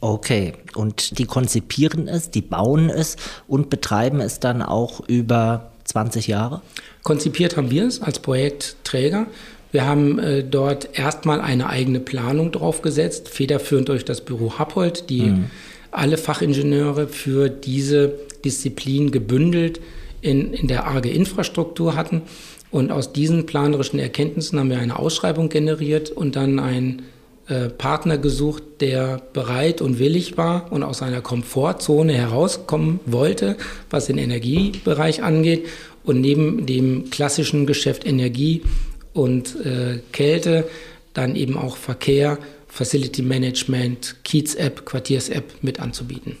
[0.00, 3.16] Okay, und die konzipieren es, die bauen es
[3.48, 6.60] und betreiben es dann auch über 20 Jahre?
[7.02, 9.26] Konzipiert haben wir es als Projektträger.
[9.72, 15.22] Wir haben äh, dort erstmal eine eigene Planung draufgesetzt, federführend durch das Büro Happold, die
[15.22, 15.50] mhm.
[15.90, 18.12] alle Fachingenieure für diese
[18.44, 19.80] Disziplin gebündelt
[20.20, 22.22] in, in der ARGE Infrastruktur hatten.
[22.70, 27.02] Und aus diesen planerischen Erkenntnissen haben wir eine Ausschreibung generiert und dann einen
[27.48, 33.56] äh, Partner gesucht, der bereit und willig war und aus seiner Komfortzone herauskommen wollte,
[33.88, 35.66] was den Energiebereich angeht.
[36.02, 38.62] Und neben dem klassischen Geschäft Energie
[39.12, 40.68] und äh, Kälte
[41.14, 46.36] dann eben auch Verkehr, Facility Management, Kiez-App, Quartiers-App mit anzubieten.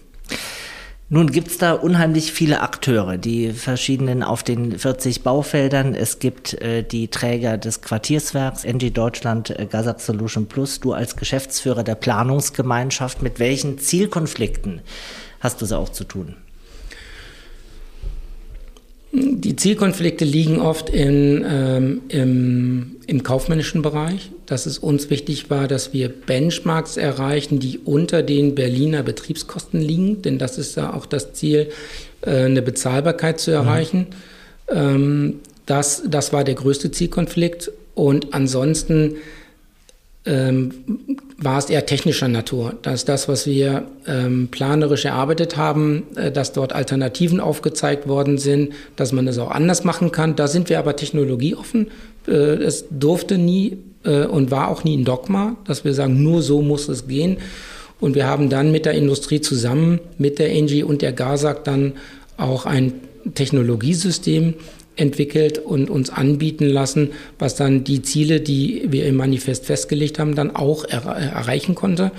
[1.08, 5.94] Nun gibt es da unheimlich viele Akteure, die verschiedenen auf den 40 Baufeldern.
[5.94, 10.80] Es gibt äh, die Träger des Quartierswerks, NG Deutschland, äh, Gazak Solution Plus.
[10.80, 14.80] Du als Geschäftsführer der Planungsgemeinschaft, mit welchen Zielkonflikten
[15.38, 16.34] hast du es auch zu tun?
[19.18, 25.68] Die Zielkonflikte liegen oft in, ähm, im, im kaufmännischen Bereich, dass es uns wichtig war,
[25.68, 31.06] dass wir Benchmarks erreichen, die unter den Berliner Betriebskosten liegen, denn das ist ja auch
[31.06, 31.70] das Ziel,
[32.20, 34.08] äh, eine Bezahlbarkeit zu erreichen.
[34.70, 34.76] Mhm.
[34.76, 37.72] Ähm, das, das war der größte Zielkonflikt.
[37.94, 39.16] Und ansonsten
[40.26, 40.70] ähm,
[41.38, 42.74] war es eher technischer Natur.
[42.82, 48.72] dass das, was wir ähm, planerisch erarbeitet haben, äh, dass dort Alternativen aufgezeigt worden sind,
[48.96, 50.36] dass man es auch anders machen kann.
[50.36, 51.88] Da sind wir aber technologieoffen.
[52.26, 56.42] Äh, es durfte nie äh, und war auch nie ein Dogma, dass wir sagen, nur
[56.42, 57.38] so muss es gehen.
[58.00, 61.94] Und wir haben dann mit der Industrie zusammen, mit der Engie und der GASAG dann
[62.36, 62.92] auch ein
[63.34, 64.54] Technologiesystem
[64.96, 70.34] entwickelt und uns anbieten lassen, was dann die Ziele, die wir im Manifest festgelegt haben,
[70.34, 72.12] dann auch er erreichen konnte.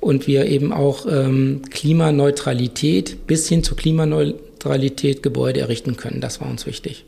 [0.00, 6.22] Und wir eben auch ähm, Klimaneutralität bis hin zur Klimaneutralität Gebäude errichten können.
[6.22, 7.04] Das war uns wichtig.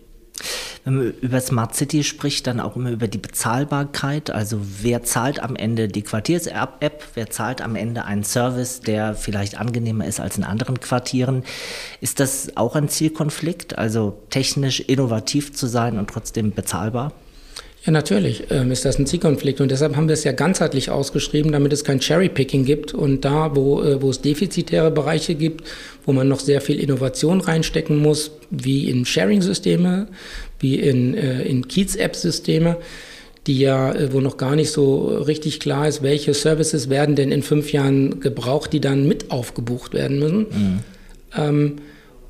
[0.84, 4.30] Wenn man über Smart City spricht, dann auch immer über die Bezahlbarkeit.
[4.30, 9.58] Also wer zahlt am Ende die Quartiers-App, wer zahlt am Ende einen Service, der vielleicht
[9.58, 11.44] angenehmer ist als in anderen Quartieren.
[12.00, 17.12] Ist das auch ein Zielkonflikt, also technisch innovativ zu sein und trotzdem bezahlbar?
[17.84, 21.50] Ja, natürlich ähm, ist das ein Zielkonflikt und deshalb haben wir es ja ganzheitlich ausgeschrieben,
[21.50, 25.64] damit es kein Cherry-Picking gibt und da, wo, äh, wo es defizitäre Bereiche gibt,
[26.06, 30.06] wo man noch sehr viel Innovation reinstecken muss, wie in Sharing-Systeme,
[30.60, 32.76] wie in, äh, in Kiez-App-Systeme,
[33.48, 37.32] die ja, äh, wo noch gar nicht so richtig klar ist, welche Services werden denn
[37.32, 40.38] in fünf Jahren gebraucht, die dann mit aufgebucht werden müssen.
[40.38, 40.78] Mhm.
[41.36, 41.76] Ähm,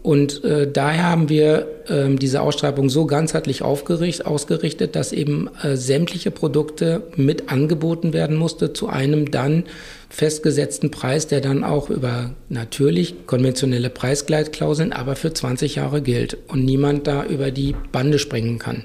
[0.03, 6.33] und äh, daher haben wir ähm, diese Ausschreibung so ganzheitlich ausgerichtet, dass eben äh, sämtliche
[6.33, 9.65] Produkte mit angeboten werden musste zu einem dann
[10.09, 16.65] festgesetzten Preis, der dann auch über natürlich konventionelle Preisgleitklauseln, aber für 20 Jahre gilt und
[16.65, 18.85] niemand da über die Bande springen kann.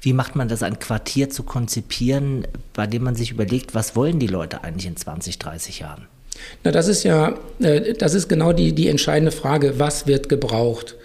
[0.00, 4.20] Wie macht man das, ein Quartier zu konzipieren, bei dem man sich überlegt, was wollen
[4.20, 6.06] die Leute eigentlich in 20, 30 Jahren?
[6.64, 10.96] Na, das ist ja, äh, das ist genau die, die entscheidende Frage, was wird gebraucht?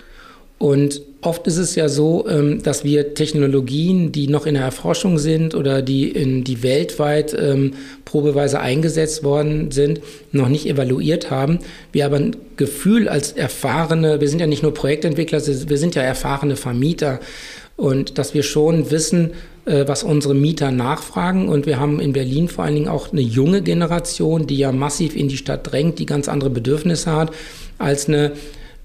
[0.60, 5.20] Und oft ist es ja so, ähm, dass wir Technologien, die noch in der Erforschung
[5.20, 7.74] sind oder die, in, die weltweit ähm,
[8.06, 11.60] probeweise eingesetzt worden sind, noch nicht evaluiert haben.
[11.92, 16.02] Wir aber ein Gefühl als erfahrene, wir sind ja nicht nur Projektentwickler, wir sind ja
[16.02, 17.20] erfahrene Vermieter
[17.78, 19.32] und dass wir schon wissen,
[19.66, 21.48] äh, was unsere Mieter nachfragen.
[21.48, 25.16] Und wir haben in Berlin vor allen Dingen auch eine junge Generation, die ja massiv
[25.16, 27.32] in die Stadt drängt, die ganz andere Bedürfnisse hat
[27.78, 28.34] als eine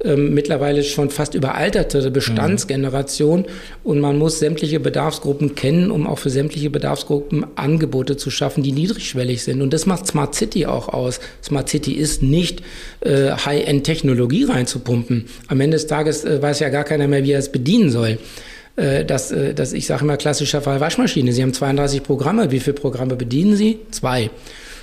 [0.04, 3.46] ähm, mittlerweile schon fast überalterte Bestandsgeneration.
[3.84, 8.72] Und man muss sämtliche Bedarfsgruppen kennen, um auch für sämtliche Bedarfsgruppen Angebote zu schaffen, die
[8.72, 9.62] niedrigschwellig sind.
[9.62, 11.20] Und das macht Smart City auch aus.
[11.42, 12.62] Smart City ist nicht
[13.00, 15.26] äh, High-End-Technologie reinzupumpen.
[15.46, 18.18] Am Ende des Tages äh, weiß ja gar keiner mehr, wie er es bedienen soll.
[18.76, 21.32] Äh, dass, äh, dass ich sage immer klassischer Fall Waschmaschine.
[21.32, 22.50] Sie haben 32 Programme.
[22.50, 23.80] Wie viele Programme bedienen Sie?
[23.90, 24.30] Zwei.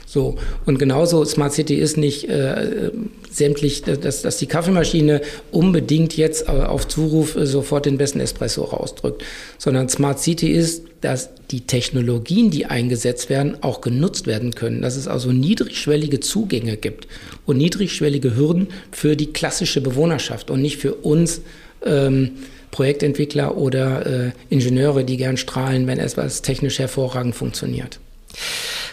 [0.06, 0.36] So.
[0.67, 2.91] Und genauso Smart City ist nicht äh,
[3.32, 5.21] sämtlich, dass, dass die Kaffeemaschine
[5.52, 9.23] unbedingt jetzt äh, auf Zuruf sofort den besten Espresso rausdrückt,
[9.58, 14.84] sondern Smart City ist, dass die Technologien, die eingesetzt werden, auch genutzt werden können.
[14.84, 17.08] Dass es also niedrigschwellige Zugänge gibt
[17.47, 21.41] und niedrigschwellige Hürden für die klassische Bewohnerschaft und nicht für uns.
[21.84, 22.34] Ähm,
[22.71, 27.99] Projektentwickler oder äh, Ingenieure, die gern strahlen, wenn etwas technisch hervorragend funktioniert.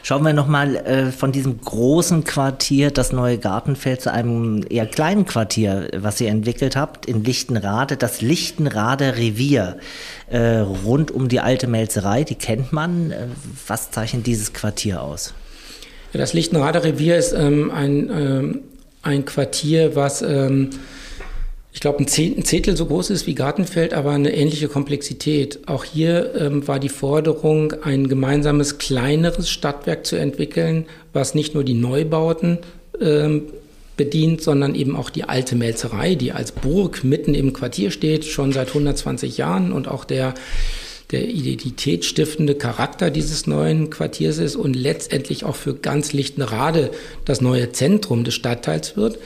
[0.02, 5.26] Schauen wir nochmal äh, von diesem großen Quartier, das neue Gartenfeld, zu einem eher kleinen
[5.26, 9.78] Quartier, was ihr entwickelt habt, in Lichtenrade, das Lichtenrader Revier,
[10.30, 13.10] äh, rund um die alte Melzerei, die kennt man.
[13.10, 13.26] Äh,
[13.66, 15.34] was zeichnet dieses Quartier aus?
[16.12, 18.60] Ja, das Lichtenrader Revier ist ähm, ein, ähm,
[19.02, 20.70] ein Quartier, was ähm,
[21.76, 25.58] ich glaube, ein Zehntel so groß ist wie Gartenfeld, aber eine ähnliche Komplexität.
[25.66, 31.64] Auch hier ähm, war die Forderung, ein gemeinsames kleineres Stadtwerk zu entwickeln, was nicht nur
[31.64, 32.60] die Neubauten
[32.98, 33.42] ähm,
[33.98, 38.52] bedient, sondern eben auch die alte Melzerei, die als Burg mitten im Quartier steht, schon
[38.52, 40.32] seit 120 Jahren und auch der
[41.12, 46.90] der identitätsstiftende Charakter dieses neuen Quartiers ist und letztendlich auch für ganz Lichtenrade
[47.26, 49.18] das neue Zentrum des Stadtteils wird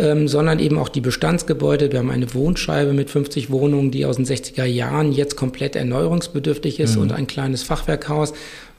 [0.00, 1.92] ähm, sondern eben auch die Bestandsgebäude.
[1.92, 6.80] Wir haben eine Wohnscheibe mit 50 Wohnungen, die aus den 60er Jahren jetzt komplett erneuerungsbedürftig
[6.80, 7.02] ist mhm.
[7.02, 8.32] und ein kleines Fachwerkhaus,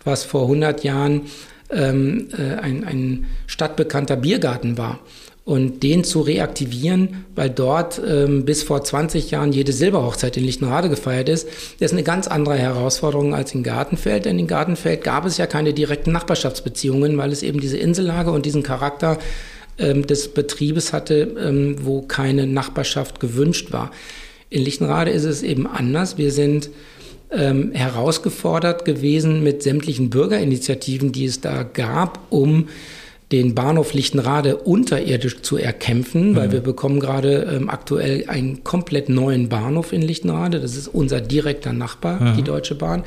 [0.03, 1.23] was vor 100 Jahren
[1.69, 4.99] ähm, äh, ein, ein stadtbekannter Biergarten war
[5.45, 10.89] und den zu reaktivieren, weil dort ähm, bis vor 20 Jahren jede Silberhochzeit in Lichtenrade
[10.89, 11.47] gefeiert ist,
[11.79, 14.25] ist eine ganz andere Herausforderung als in Gartenfeld.
[14.25, 18.45] Denn in Gartenfeld gab es ja keine direkten Nachbarschaftsbeziehungen, weil es eben diese Insellage und
[18.45, 19.17] diesen Charakter
[19.81, 23.91] ähm, des Betriebes hatte, ähm, wo keine Nachbarschaft gewünscht war.
[24.49, 26.17] In Lichtenrade ist es eben anders.
[26.17, 26.69] Wir sind
[27.31, 32.67] ähm, herausgefordert gewesen mit sämtlichen Bürgerinitiativen, die es da gab, um
[33.31, 36.35] den Bahnhof Lichtenrade unterirdisch zu erkämpfen, mhm.
[36.35, 40.59] weil wir bekommen gerade ähm, aktuell einen komplett neuen Bahnhof in Lichtenrade.
[40.59, 42.35] Das ist unser direkter Nachbar, mhm.
[42.35, 43.03] die Deutsche Bahn.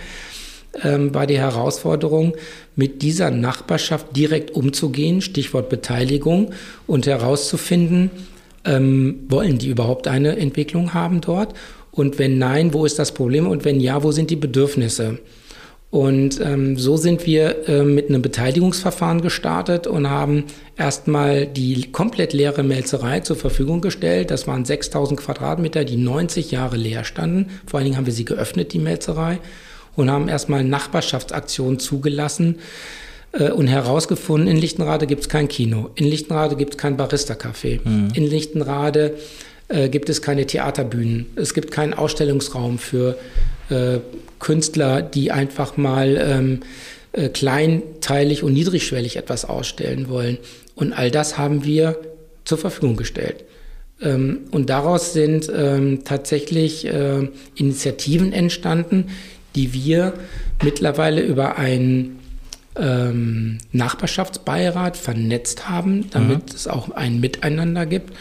[0.82, 2.34] Ähm, war die Herausforderung,
[2.74, 6.50] mit dieser Nachbarschaft direkt umzugehen, Stichwort Beteiligung,
[6.86, 8.10] und herauszufinden,
[8.64, 11.54] ähm, wollen die überhaupt eine Entwicklung haben dort?
[11.92, 13.46] Und wenn nein, wo ist das Problem?
[13.46, 15.18] Und wenn ja, wo sind die Bedürfnisse?
[15.94, 20.42] Und ähm, so sind wir äh, mit einem Beteiligungsverfahren gestartet und haben
[20.76, 24.32] erstmal die komplett leere Melzerei zur Verfügung gestellt.
[24.32, 27.50] Das waren 6000 Quadratmeter, die 90 Jahre leer standen.
[27.64, 29.38] Vor allen Dingen haben wir sie geöffnet, die Melzerei,
[29.96, 32.58] und haben erstmal Nachbarschaftsaktionen zugelassen
[33.32, 37.80] äh, und herausgefunden, in Lichtenrade gibt es kein Kino, in Lichtenrade gibt es kein Barista-Café,
[37.84, 38.08] mhm.
[38.14, 39.14] in Lichtenrade
[39.68, 43.16] äh, gibt es keine Theaterbühnen, es gibt keinen Ausstellungsraum für
[43.70, 43.98] äh,
[44.38, 46.60] Künstler, die einfach mal ähm,
[47.12, 50.38] äh, kleinteilig und niedrigschwellig etwas ausstellen wollen.
[50.74, 51.96] Und all das haben wir
[52.44, 53.44] zur Verfügung gestellt.
[54.02, 59.06] Ähm, und daraus sind ähm, tatsächlich äh, Initiativen entstanden,
[59.54, 60.14] die wir
[60.62, 62.18] mittlerweile über einen
[62.76, 66.54] ähm, Nachbarschaftsbeirat vernetzt haben, damit mhm.
[66.54, 68.12] es auch ein Miteinander gibt.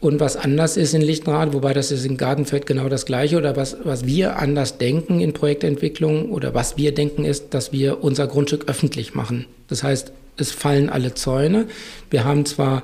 [0.00, 3.56] Und was anders ist in Lichtenrad, wobei das ist in Gartenfeld genau das Gleiche, oder
[3.56, 8.26] was, was wir anders denken in Projektentwicklung oder was wir denken ist, dass wir unser
[8.26, 9.46] Grundstück öffentlich machen.
[9.68, 11.68] Das heißt, es fallen alle Zäune.
[12.10, 12.82] Wir haben zwar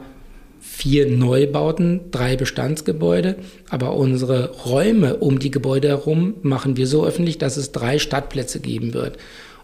[0.80, 3.36] vier Neubauten, drei Bestandsgebäude,
[3.68, 8.60] aber unsere Räume um die Gebäude herum machen wir so öffentlich, dass es drei Stadtplätze
[8.60, 9.18] geben wird.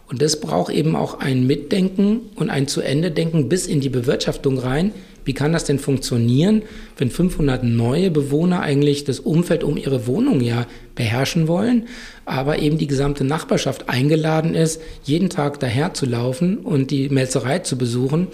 [0.08, 4.92] Und das braucht eben auch ein Mitdenken und ein Zu-Ende-Denken bis in die Bewirtschaftung rein.
[5.24, 6.62] Wie kann das denn funktionieren,
[6.98, 11.88] wenn 500 neue Bewohner eigentlich das Umfeld um ihre Wohnung ja beherrschen wollen,
[12.26, 17.60] aber eben die gesamte Nachbarschaft eingeladen ist, jeden Tag daher zu laufen und die Melzerei
[17.60, 18.28] zu besuchen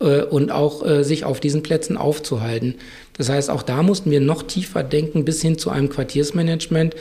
[0.00, 2.76] äh, und auch äh, sich auf diesen Plätzen aufzuhalten.
[3.16, 6.94] Das heißt, auch da mussten wir noch tiefer denken bis hin zu einem Quartiersmanagement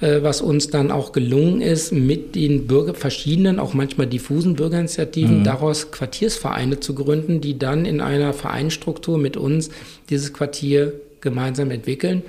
[0.00, 5.40] äh, was uns dann auch gelungen ist, mit den Bürger, verschiedenen, auch manchmal diffusen Bürgerinitiativen,
[5.40, 5.44] mhm.
[5.44, 9.70] daraus Quartiersvereine zu gründen, die dann in einer Vereinsstruktur mit uns
[10.10, 12.22] dieses Quartier gemeinsam entwickeln.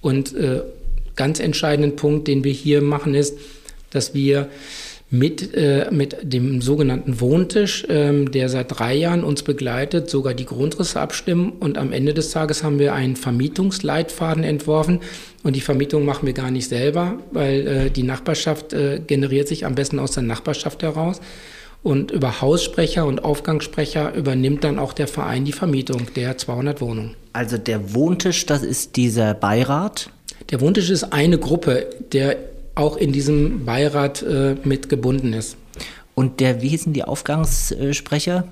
[0.00, 0.34] Und
[1.16, 3.38] ganz entscheidenden Punkt, den wir hier machen, ist,
[3.90, 4.48] dass wir
[5.18, 10.44] mit, äh, mit dem sogenannten Wohntisch, ähm, der seit drei Jahren uns begleitet, sogar die
[10.44, 11.52] Grundrisse abstimmen.
[11.60, 15.00] Und am Ende des Tages haben wir einen Vermietungsleitfaden entworfen.
[15.42, 19.66] Und die Vermietung machen wir gar nicht selber, weil äh, die Nachbarschaft äh, generiert sich
[19.66, 21.20] am besten aus der Nachbarschaft heraus.
[21.82, 27.14] Und über Haussprecher und Aufgangssprecher übernimmt dann auch der Verein die Vermietung der 200 Wohnungen.
[27.34, 30.10] Also der Wohntisch, das ist dieser Beirat?
[30.50, 32.36] Der Wohntisch ist eine Gruppe, der
[32.74, 35.56] auch in diesem Beirat äh, mit gebunden ist.
[36.14, 38.44] Und der, wie hießen die Aufgangssprecher?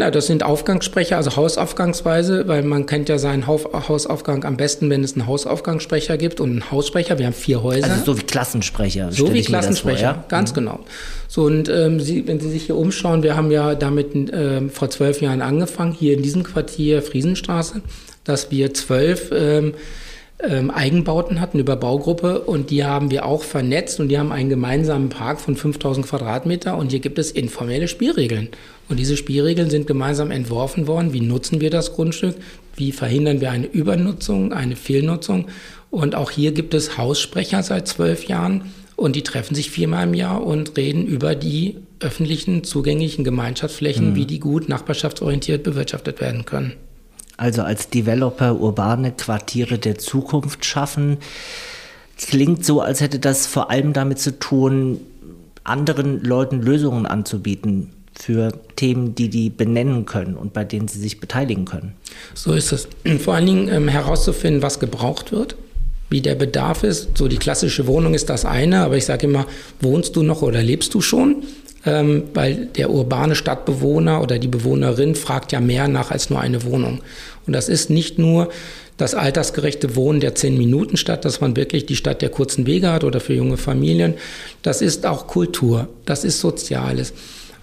[0.00, 5.04] Na, das sind Aufgangssprecher, also Hausaufgangsweise, weil man kennt ja seinen Hausaufgang am besten, wenn
[5.04, 7.18] es einen Hausaufgangssprecher gibt und einen Haussprecher.
[7.18, 7.90] Wir haben vier Häuser.
[7.90, 9.12] Also so wie Klassensprecher.
[9.12, 10.24] So wie Klassensprecher, vor, ja?
[10.28, 10.54] ganz mhm.
[10.54, 10.80] genau.
[11.28, 14.88] So und ähm, Sie, wenn Sie sich hier umschauen, wir haben ja damit ähm, vor
[14.88, 17.82] zwölf Jahren angefangen, hier in diesem Quartier Friesenstraße,
[18.24, 19.74] dass wir zwölf ähm,
[20.42, 24.48] ähm, Eigenbauten hatten über Baugruppe und die haben wir auch vernetzt und die haben einen
[24.48, 28.48] gemeinsamen Park von 5000 Quadratmeter und hier gibt es informelle Spielregeln.
[28.88, 31.12] Und diese Spielregeln sind gemeinsam entworfen worden.
[31.12, 32.36] Wie nutzen wir das Grundstück?
[32.74, 35.46] Wie verhindern wir eine Übernutzung, eine Fehlnutzung?
[35.90, 40.14] Und auch hier gibt es Haussprecher seit zwölf Jahren und die treffen sich viermal im
[40.14, 44.14] Jahr und reden über die öffentlichen zugänglichen Gemeinschaftsflächen, mhm.
[44.14, 46.74] wie die gut nachbarschaftsorientiert bewirtschaftet werden können
[47.40, 51.16] also als Developer urbane Quartiere der Zukunft schaffen.
[52.18, 55.00] Klingt so, als hätte das vor allem damit zu tun,
[55.64, 61.18] anderen Leuten Lösungen anzubieten für Themen, die die benennen können und bei denen sie sich
[61.18, 61.94] beteiligen können.
[62.34, 62.88] So ist es.
[63.20, 65.56] Vor allen Dingen ähm, herauszufinden, was gebraucht wird,
[66.10, 67.16] wie der Bedarf ist.
[67.16, 69.46] So die klassische Wohnung ist das eine, aber ich sage immer,
[69.80, 71.44] wohnst du noch oder lebst du schon?
[71.84, 76.64] Ähm, weil der urbane Stadtbewohner oder die Bewohnerin fragt ja mehr nach als nur eine
[76.64, 77.00] Wohnung.
[77.46, 78.50] Und das ist nicht nur
[78.96, 82.92] das altersgerechte Wohnen der zehn Minuten Stadt, dass man wirklich die Stadt der kurzen Wege
[82.92, 84.14] hat oder für junge Familien.
[84.62, 87.14] Das ist auch Kultur, das ist Soziales.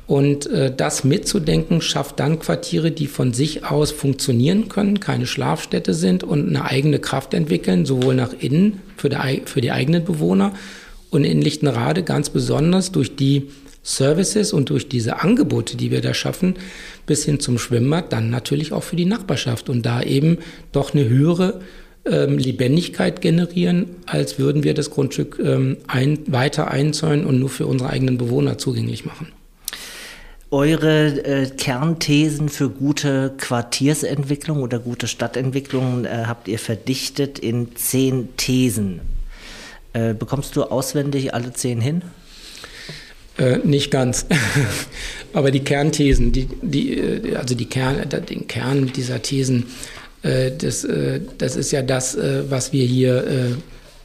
[0.07, 5.93] Und äh, das mitzudenken schafft dann Quartiere, die von sich aus funktionieren können, keine Schlafstätte
[5.93, 10.53] sind und eine eigene Kraft entwickeln, sowohl nach innen für die, für die eigenen Bewohner
[11.11, 13.49] und in Lichtenrade ganz besonders durch die
[13.87, 16.55] Services und durch diese Angebote, die wir da schaffen,
[17.05, 20.39] bis hin zum Schwimmbad, dann natürlich auch für die Nachbarschaft und da eben
[20.73, 21.61] doch eine höhere
[22.05, 27.65] ähm, Lebendigkeit generieren, als würden wir das Grundstück ähm, ein, weiter einzäunen und nur für
[27.65, 29.31] unsere eigenen Bewohner zugänglich machen.
[30.51, 38.35] Eure äh, Kernthesen für gute Quartiersentwicklung oder gute Stadtentwicklung äh, habt ihr verdichtet in zehn
[38.35, 38.99] Thesen.
[39.93, 42.01] Äh, bekommst du auswendig alle zehn hin?
[43.37, 44.25] Äh, nicht ganz.
[45.33, 49.67] Aber die Kernthesen, die, die, äh, also die Kern, den Kern dieser Thesen,
[50.23, 50.87] äh, das,
[51.37, 52.17] das ist ja das,
[52.49, 53.57] was wir hier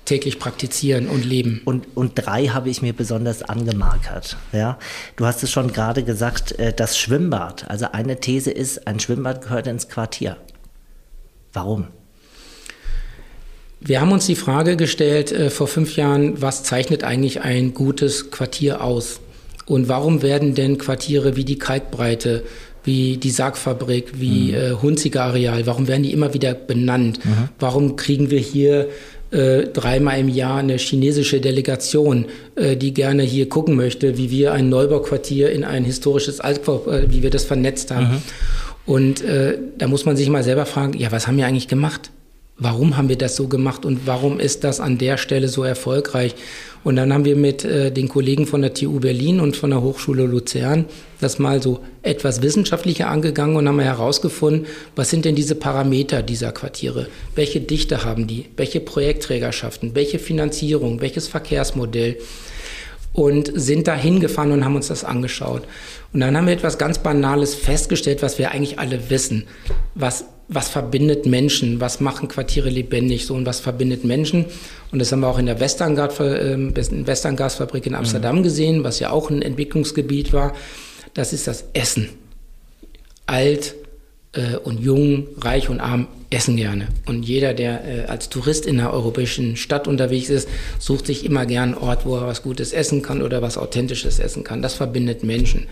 [0.05, 1.63] täglich praktizieren und leben.
[1.65, 4.37] Und, und drei habe ich mir besonders angemarkert.
[4.53, 4.79] Ja?
[5.17, 7.71] Du hast es schon gerade gesagt, das Schwimmbad.
[7.71, 10.37] Also eine These ist, ein Schwimmbad gehört ins Quartier.
[11.53, 11.89] Warum?
[13.85, 18.31] Wir haben uns die Frage gestellt äh, vor fünf Jahren, was zeichnet eigentlich ein gutes
[18.31, 19.21] Quartier aus?
[19.67, 22.45] Und warum werden denn Quartiere wie die Kalkbreite
[22.85, 24.55] wie die Sargfabrik, wie mhm.
[24.55, 27.25] äh, Hunziger Areal, warum werden die immer wieder benannt?
[27.25, 27.49] Mhm.
[27.59, 28.89] Warum kriegen wir hier
[29.31, 32.27] äh, dreimal im Jahr eine chinesische Delegation,
[32.57, 37.11] äh, die gerne hier gucken möchte, wie wir ein Neubauquartier in ein historisches Altbau, äh,
[37.11, 38.07] wie wir das vernetzt haben.
[38.07, 38.23] Mhm.
[38.85, 42.11] Und äh, da muss man sich mal selber fragen, ja, was haben wir eigentlich gemacht?
[42.63, 46.37] Warum haben wir das so gemacht und warum ist das an der Stelle so erfolgreich?
[46.85, 49.83] Und dann haben wir mit äh, den Kollegen von der TU Berlin und von der
[49.83, 50.85] Hochschule Luzern
[51.21, 56.53] das mal so etwas wissenschaftlicher angegangen und haben herausgefunden, was sind denn diese Parameter dieser
[56.53, 57.09] Quartiere?
[57.35, 58.47] Welche Dichte haben die?
[58.57, 59.97] Welche Projektträgerschaften?
[59.97, 61.01] Welche Finanzierung?
[61.01, 62.19] Welches Verkehrsmodell?
[63.13, 65.65] Und sind da hingefahren und haben uns das angeschaut.
[66.13, 69.45] Und dann haben wir etwas ganz Banales festgestellt, was wir eigentlich alle wissen.
[69.95, 74.47] Was was verbindet Menschen, was machen Quartiere lebendig, so und was verbindet Menschen.
[74.91, 78.43] Und das haben wir auch in der ähm, Westerngasfabrik in Amsterdam mhm.
[78.43, 80.55] gesehen, was ja auch ein Entwicklungsgebiet war.
[81.15, 82.09] Das ist das Essen.
[83.27, 83.75] Alt
[84.33, 86.89] äh, und jung, reich und arm essen gerne.
[87.07, 90.49] Und jeder, der äh, als Tourist in einer europäischen Stadt unterwegs ist,
[90.79, 94.19] sucht sich immer gern einen Ort, wo er was Gutes essen kann oder was Authentisches
[94.19, 94.63] essen kann.
[94.63, 95.67] Das verbindet Menschen.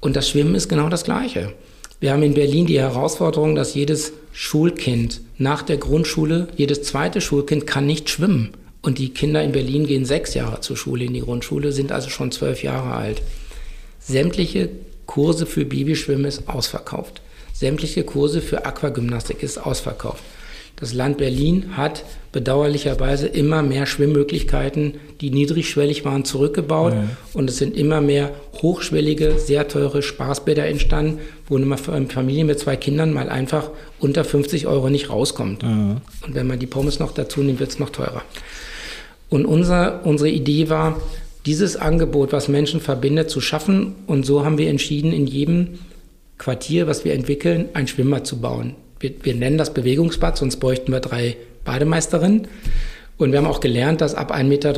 [0.00, 1.52] Und das Schwimmen ist genau das Gleiche.
[1.98, 7.66] Wir haben in Berlin die Herausforderung, dass jedes Schulkind nach der Grundschule, jedes zweite Schulkind
[7.66, 8.50] kann nicht schwimmen.
[8.82, 12.10] Und die Kinder in Berlin gehen sechs Jahre zur Schule in die Grundschule, sind also
[12.10, 13.22] schon zwölf Jahre alt.
[13.98, 14.68] Sämtliche
[15.06, 17.22] Kurse für Babyschwimmen ist ausverkauft.
[17.54, 20.22] Sämtliche Kurse für Aquagymnastik ist ausverkauft.
[20.76, 26.92] Das Land Berlin hat bedauerlicherweise immer mehr Schwimmmöglichkeiten, die niedrigschwellig waren, zurückgebaut.
[26.92, 27.08] Ja.
[27.32, 32.76] Und es sind immer mehr hochschwellige, sehr teure Spaßbäder entstanden, wo eine Familie mit zwei
[32.76, 33.70] Kindern mal einfach
[34.00, 35.62] unter 50 Euro nicht rauskommt.
[35.62, 36.02] Ja.
[36.26, 38.22] Und wenn man die Pommes noch dazu nimmt, wird es noch teurer.
[39.30, 41.00] Und unser, unsere Idee war,
[41.46, 43.94] dieses Angebot, was Menschen verbindet, zu schaffen.
[44.06, 45.78] Und so haben wir entschieden, in jedem
[46.36, 50.92] Quartier, was wir entwickeln, ein Schwimmbad zu bauen wir, wir nennen das Bewegungsbad, sonst bräuchten
[50.92, 52.48] wir drei Bademeisterinnen.
[53.18, 54.72] Und wir haben auch gelernt, dass ab 1,30 Meter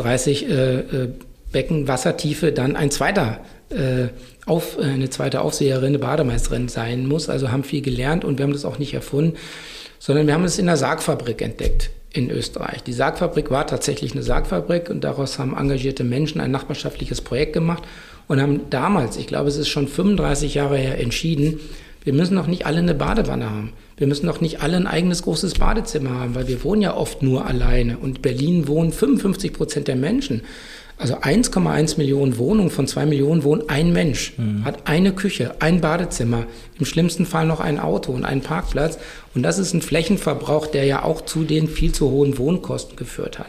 [0.48, 1.08] äh, äh,
[1.50, 3.40] Becken Wassertiefe dann ein zweiter
[3.70, 4.08] äh,
[4.46, 7.28] auf, eine zweite Aufseherin, eine Bademeisterin sein muss.
[7.28, 9.36] Also haben viel gelernt und wir haben das auch nicht erfunden,
[9.98, 12.82] sondern wir haben es in der Sargfabrik entdeckt in Österreich.
[12.82, 17.82] Die Sargfabrik war tatsächlich eine Sargfabrik und daraus haben engagierte Menschen ein nachbarschaftliches Projekt gemacht
[18.26, 21.60] und haben damals, ich glaube, es ist schon 35 Jahre her, entschieden,
[22.04, 23.72] wir müssen noch nicht alle eine Badewanne haben.
[23.98, 27.22] Wir müssen noch nicht alle ein eigenes großes Badezimmer haben, weil wir wohnen ja oft
[27.22, 27.98] nur alleine.
[27.98, 30.42] Und Berlin wohnen 55 Prozent der Menschen.
[30.96, 34.64] Also 1,1 Millionen Wohnungen von 2 Millionen wohnt ein Mensch, mhm.
[34.64, 36.46] hat eine Küche, ein Badezimmer,
[36.76, 38.98] im schlimmsten Fall noch ein Auto und einen Parkplatz.
[39.34, 43.38] Und das ist ein Flächenverbrauch, der ja auch zu den viel zu hohen Wohnkosten geführt
[43.38, 43.46] hat.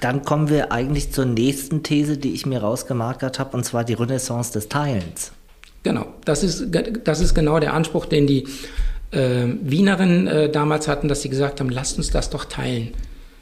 [0.00, 3.94] Dann kommen wir eigentlich zur nächsten These, die ich mir rausgemarkert habe, und zwar die
[3.94, 5.32] Renaissance des Teilens.
[5.82, 6.66] Genau, das ist,
[7.04, 8.46] das ist genau der Anspruch, den die
[9.10, 12.92] äh, Wienerinnen äh, damals hatten, dass sie gesagt haben, lasst uns das doch teilen.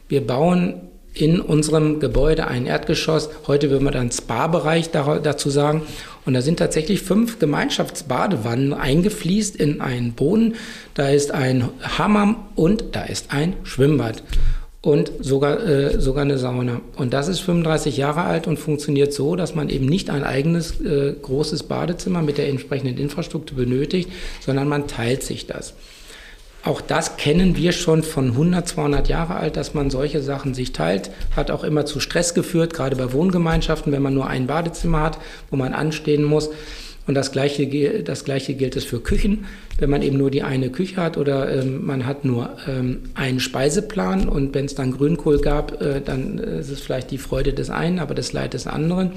[0.08, 0.80] Wir bauen
[1.14, 3.30] in unserem Gebäude ein Erdgeschoss.
[3.46, 5.82] Heute würden wir dann Spa-Bereich dazu sagen.
[6.26, 10.56] Und da sind tatsächlich fünf Gemeinschaftsbadewannen eingefließt in einen Boden.
[10.94, 14.24] Da ist ein Hammam und da ist ein Schwimmbad
[14.84, 16.82] und sogar, äh, sogar eine Sauna.
[16.96, 20.78] Und das ist 35 Jahre alt und funktioniert so, dass man eben nicht ein eigenes
[20.82, 24.10] äh, großes Badezimmer mit der entsprechenden Infrastruktur benötigt,
[24.44, 25.72] sondern man teilt sich das.
[26.64, 30.72] Auch das kennen wir schon von 100, 200 Jahre alt, dass man solche Sachen sich
[30.72, 31.10] teilt.
[31.34, 35.18] Hat auch immer zu Stress geführt, gerade bei Wohngemeinschaften, wenn man nur ein Badezimmer hat,
[35.50, 36.50] wo man anstehen muss.
[37.06, 39.44] Und das Gleiche, das Gleiche gilt es für Küchen.
[39.78, 43.40] Wenn man eben nur die eine Küche hat oder ähm, man hat nur ähm, einen
[43.40, 47.70] Speiseplan und wenn es dann Grünkohl gab, äh, dann ist es vielleicht die Freude des
[47.70, 49.12] einen, aber das Leid des anderen.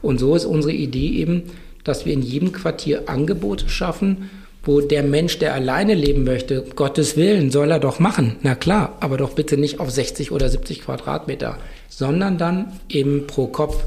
[0.00, 1.44] Und so ist unsere Idee eben,
[1.82, 4.30] dass wir in jedem Quartier Angebote schaffen,
[4.62, 8.36] wo der Mensch, der alleine leben möchte, Gottes Willen, soll er doch machen.
[8.42, 11.58] Na klar, aber doch bitte nicht auf 60 oder 70 Quadratmeter,
[11.88, 13.84] sondern dann eben pro Kopf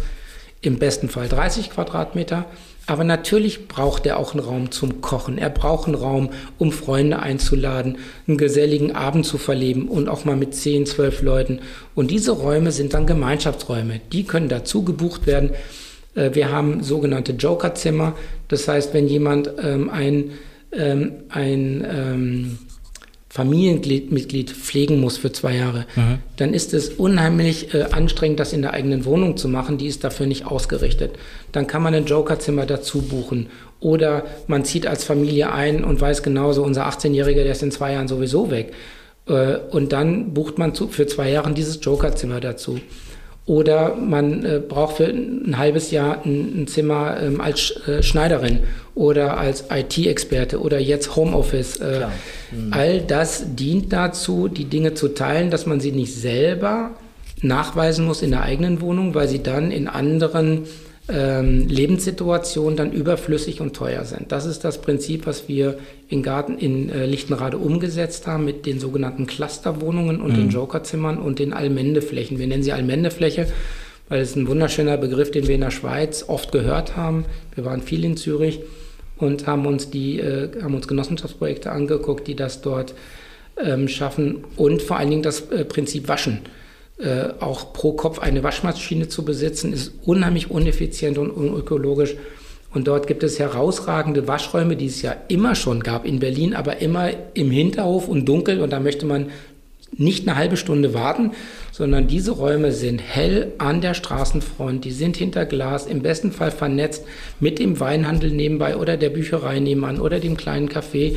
[0.61, 2.45] im besten Fall 30 Quadratmeter.
[2.87, 5.37] Aber natürlich braucht er auch einen Raum zum Kochen.
[5.37, 10.37] Er braucht einen Raum, um Freunde einzuladen, einen geselligen Abend zu verleben und auch mal
[10.37, 11.59] mit 10, 12 Leuten.
[11.95, 13.99] Und diese Räume sind dann Gemeinschaftsräume.
[14.13, 15.51] Die können dazu gebucht werden.
[16.15, 18.15] Äh, wir haben sogenannte Jokerzimmer.
[18.47, 20.31] Das heißt, wenn jemand ähm, ein
[20.71, 22.59] ähm, ein ähm,
[23.37, 26.17] Familienmitglied pflegen muss für zwei Jahre, mhm.
[26.37, 29.77] dann ist es unheimlich äh, anstrengend, das in der eigenen Wohnung zu machen.
[29.77, 31.11] Die ist dafür nicht ausgerichtet.
[31.51, 33.49] Dann kann man ein Jokerzimmer dazu buchen.
[33.79, 37.93] Oder man zieht als Familie ein und weiß genauso, unser 18-Jähriger, der ist in zwei
[37.93, 38.73] Jahren sowieso weg.
[39.27, 42.79] Äh, und dann bucht man zu, für zwei Jahre dieses Jokerzimmer dazu.
[43.47, 48.59] Oder man äh, braucht für ein halbes Jahr ein, ein Zimmer ähm, als äh, Schneiderin
[48.93, 51.77] oder als IT-Experte oder jetzt Homeoffice.
[51.77, 52.07] Äh,
[52.51, 52.73] mhm.
[52.73, 56.91] All das dient dazu, die Dinge zu teilen, dass man sie nicht selber
[57.41, 60.63] nachweisen muss in der eigenen Wohnung, weil sie dann in anderen
[61.09, 64.31] ähm, Lebenssituationen dann überflüssig und teuer sind.
[64.31, 65.77] Das ist das Prinzip, was wir
[66.09, 70.35] in Garten in äh, Lichtenrade umgesetzt haben mit den sogenannten Clusterwohnungen und mhm.
[70.35, 72.39] den Jokerzimmern und den Allmendeflächen.
[72.39, 73.47] Wir nennen sie Allmendefläche,
[74.09, 77.25] weil es ein wunderschöner Begriff, den wir in der Schweiz oft gehört haben.
[77.55, 78.59] Wir waren viel in Zürich
[79.17, 82.93] und haben uns die, äh, haben uns Genossenschaftsprojekte angeguckt, die das dort
[83.63, 86.39] ähm, schaffen und vor allen Dingen das äh, Prinzip Waschen
[86.99, 92.15] äh, auch pro Kopf eine Waschmaschine zu besitzen, ist unheimlich uneffizient und unökologisch.
[92.73, 96.81] Und dort gibt es herausragende Waschräume, die es ja immer schon gab in Berlin, aber
[96.81, 98.61] immer im Hinterhof und dunkel.
[98.61, 99.31] Und da möchte man
[99.95, 101.31] nicht eine halbe Stunde warten,
[101.71, 106.51] sondern diese Räume sind hell an der Straßenfront, die sind hinter Glas, im besten Fall
[106.51, 107.05] vernetzt
[107.39, 111.15] mit dem Weinhandel nebenbei oder der Bücherei nebenan oder dem kleinen Café.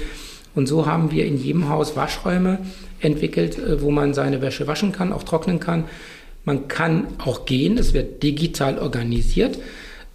[0.55, 2.59] Und so haben wir in jedem Haus Waschräume
[3.01, 5.85] entwickelt, äh, wo man seine Wäsche waschen kann, auch trocknen kann.
[6.45, 9.59] Man kann auch gehen, es wird digital organisiert.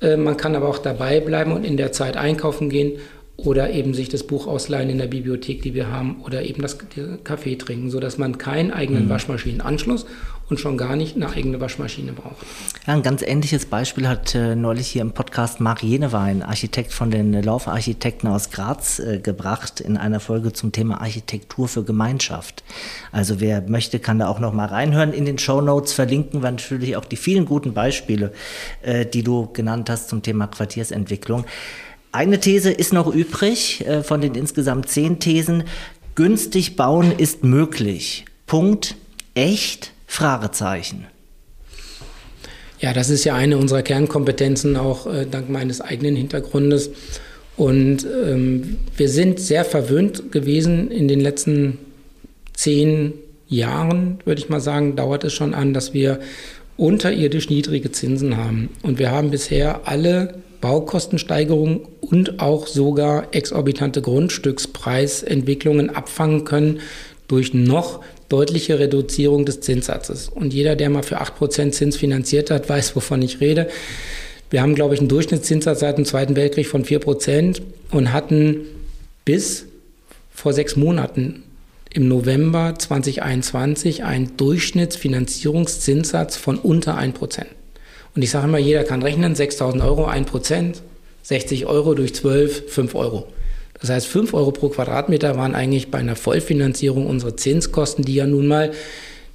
[0.02, 2.94] Äh, man kann aber auch dabei bleiben und in der Zeit einkaufen gehen
[3.38, 6.78] oder eben sich das Buch ausleihen in der Bibliothek, die wir haben, oder eben das
[7.24, 9.10] Kaffee trinken, sodass man keinen eigenen mhm.
[9.10, 10.06] Waschmaschinenanschluss
[10.50, 12.46] und schon gar nicht eine eigene Waschmaschine braucht.
[12.86, 17.10] Ja, ein ganz ähnliches Beispiel hat äh, neulich hier im Podcast Marc Jenewein, Architekt von
[17.10, 22.64] den Laufarchitekten aus Graz, äh, gebracht in einer Folge zum Thema Architektur für Gemeinschaft.
[23.12, 25.14] Also wer möchte, kann da auch noch mal reinhören.
[25.14, 28.32] In den Show Notes verlinken wir natürlich auch die vielen guten Beispiele,
[28.84, 31.46] äh, die du genannt hast zum Thema Quartiersentwicklung.
[32.16, 35.66] Eine These ist noch übrig äh, von den insgesamt zehn Thesen.
[36.16, 38.24] Günstig bauen ist möglich.
[38.48, 38.96] Punkt.
[39.34, 39.92] Echt?
[40.08, 41.08] Fragezeichen.
[42.80, 46.90] Ja, das ist ja eine unserer Kernkompetenzen, auch äh, dank meines eigenen Hintergrundes.
[47.58, 51.80] Und ähm, wir sind sehr verwöhnt gewesen in den letzten
[52.54, 53.12] zehn
[53.50, 56.22] Jahren, würde ich mal sagen, dauert es schon an, dass wir
[56.78, 58.70] unterirdisch niedrige Zinsen haben.
[58.84, 66.80] Und wir haben bisher alle Baukostensteigerungen und auch sogar exorbitante Grundstückspreisentwicklungen abfangen können
[67.28, 70.28] durch noch deutliche Reduzierung des Zinssatzes.
[70.28, 73.70] Und jeder, der mal für 8% Zins finanziert hat, weiß, wovon ich rede.
[74.50, 77.62] Wir haben, glaube ich, einen Durchschnittszinssatz seit dem Zweiten Weltkrieg von 4%
[77.92, 78.62] und hatten
[79.24, 79.68] bis
[80.34, 81.44] vor sechs Monaten
[81.94, 87.46] im November 2021 einen Durchschnittsfinanzierungszinssatz von unter 1%.
[88.16, 90.82] Und ich sage immer, jeder kann rechnen, 6.000 Euro, 1 Prozent,
[91.24, 93.28] 60 Euro durch 12, 5 Euro.
[93.82, 98.26] Das heißt, 5 Euro pro Quadratmeter waren eigentlich bei einer Vollfinanzierung unsere Zinskosten, die ja
[98.26, 98.72] nun mal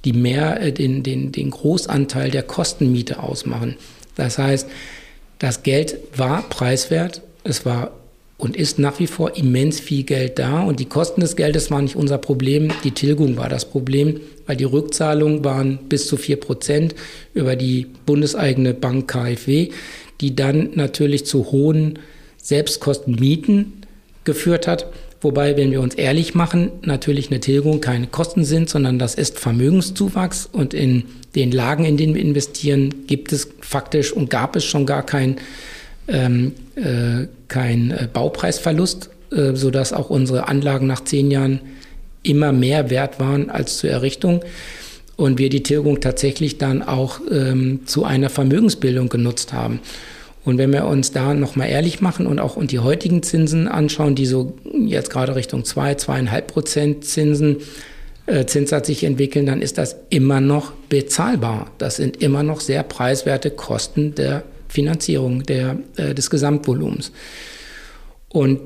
[0.03, 3.75] die mehr, äh, den, den, den Großanteil der Kostenmiete ausmachen.
[4.15, 4.67] Das heißt,
[5.37, 7.91] das Geld war preiswert, es war
[8.41, 10.63] und ist nach wie vor immens viel Geld da.
[10.63, 14.55] Und die Kosten des Geldes waren nicht unser Problem, die Tilgung war das Problem, weil
[14.55, 16.95] die Rückzahlungen waren bis zu 4 Prozent
[17.35, 19.69] über die bundeseigene Bank KfW,
[20.21, 21.99] die dann natürlich zu hohen
[22.41, 23.73] Selbstkostenmieten
[24.23, 24.87] geführt hat.
[25.21, 29.37] Wobei, wenn wir uns ehrlich machen, natürlich eine Tilgung keine Kosten sind, sondern das ist
[29.37, 30.49] Vermögenszuwachs.
[30.51, 31.03] Und in
[31.35, 35.37] den Lagen, in denen wir investieren, gibt es faktisch und gab es schon gar kein
[36.07, 41.59] ähm, äh, kein äh, Baupreisverlust, äh, sodass auch unsere Anlagen nach zehn Jahren
[42.23, 44.41] immer mehr wert waren als zur Errichtung
[45.17, 49.79] und wir die Tilgung tatsächlich dann auch ähm, zu einer Vermögensbildung genutzt haben.
[50.43, 54.15] Und wenn wir uns da nochmal ehrlich machen und auch und die heutigen Zinsen anschauen,
[54.15, 57.57] die so jetzt gerade Richtung zwei, zweieinhalb Prozent Zinsen,
[58.25, 61.69] äh, Zinssatz sich entwickeln, dann ist das immer noch bezahlbar.
[61.77, 67.11] Das sind immer noch sehr preiswerte Kosten der Finanzierung der, äh, des Gesamtvolumens.
[68.29, 68.59] Und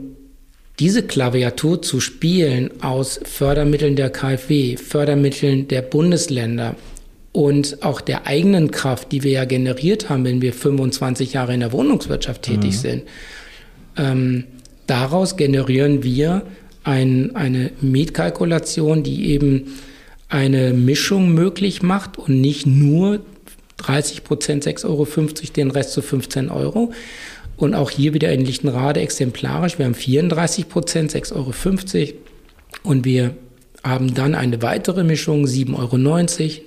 [0.80, 6.76] diese Klaviatur zu spielen aus Fördermitteln der KfW, Fördermitteln der Bundesländer
[7.32, 11.62] und auch der eigenen Kraft, die wir ja generiert haben, wenn wir 25 Jahre in
[11.62, 12.78] der Wohnungswirtschaft tätig mhm.
[12.78, 13.04] sind,
[13.98, 14.44] ähm,
[14.86, 16.44] daraus generieren wir
[16.84, 19.74] ein, eine Mietkalkulation, die eben
[20.30, 23.22] eine Mischung möglich macht und nicht nur
[23.78, 25.06] 30 Prozent 6,50 Euro,
[25.56, 26.92] den Rest zu 15 Euro.
[27.58, 29.78] Und auch hier wieder in Lichtenrade exemplarisch.
[29.78, 32.14] Wir haben 34 Prozent, 6,50 Euro.
[32.84, 33.36] Und wir
[33.84, 35.98] haben dann eine weitere Mischung, 7,90 Euro,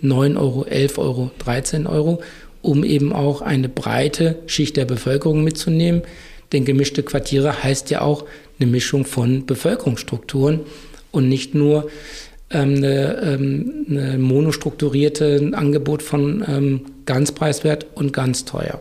[0.03, 2.23] 9 Euro, 11 Euro, 13 Euro,
[2.63, 6.03] um eben auch eine breite Schicht der Bevölkerung mitzunehmen.
[6.53, 8.25] Denn gemischte Quartiere heißt ja auch
[8.59, 10.61] eine Mischung von Bevölkerungsstrukturen
[11.11, 11.91] und nicht nur
[12.51, 14.19] ähm, eine, ähm, eine
[15.55, 18.81] Angebot von ähm, ganz preiswert und ganz teuer.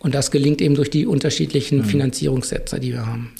[0.00, 1.84] Und das gelingt eben durch die unterschiedlichen mhm.
[1.84, 3.32] Finanzierungssätze, die wir haben.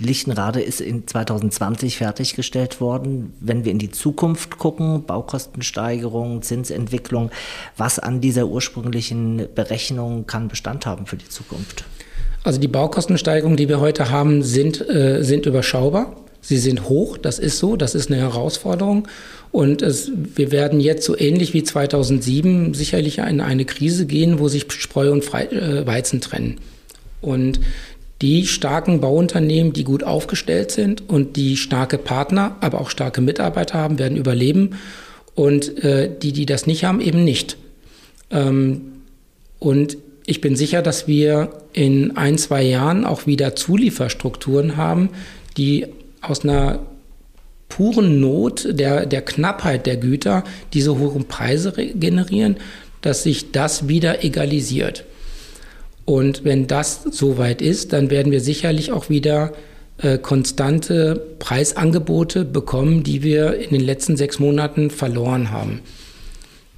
[0.00, 3.34] Lichtenrade ist in 2020 fertiggestellt worden.
[3.40, 7.30] Wenn wir in die Zukunft gucken, Baukostensteigerung, Zinsentwicklung,
[7.76, 11.84] was an dieser ursprünglichen Berechnung kann Bestand haben für die Zukunft?
[12.44, 16.16] Also die Baukostensteigerungen, die wir heute haben, sind, äh, sind überschaubar.
[16.40, 19.08] Sie sind hoch, das ist so, das ist eine Herausforderung.
[19.52, 24.48] Und es, wir werden jetzt so ähnlich wie 2007 sicherlich in eine Krise gehen, wo
[24.48, 26.58] sich Spreu und Fre äh, Weizen trennen.
[27.20, 27.60] Und
[28.22, 33.74] die starken Bauunternehmen, die gut aufgestellt sind und die starke Partner, aber auch starke Mitarbeiter
[33.78, 34.76] haben, werden überleben.
[35.34, 37.58] Und äh, die, die das nicht haben, eben nicht.
[38.30, 38.80] Ähm,
[39.58, 45.10] und ich bin sicher, dass wir in ein, zwei Jahren auch wieder Zulieferstrukturen haben,
[45.56, 45.86] die
[46.20, 46.80] aus einer
[47.68, 52.56] puren Not der, der Knappheit der Güter diese hohen Preise generieren,
[53.00, 55.04] dass sich das wieder egalisiert.
[56.04, 59.52] Und wenn das soweit ist, dann werden wir sicherlich auch wieder
[59.98, 65.80] äh, konstante Preisangebote bekommen, die wir in den letzten sechs Monaten verloren haben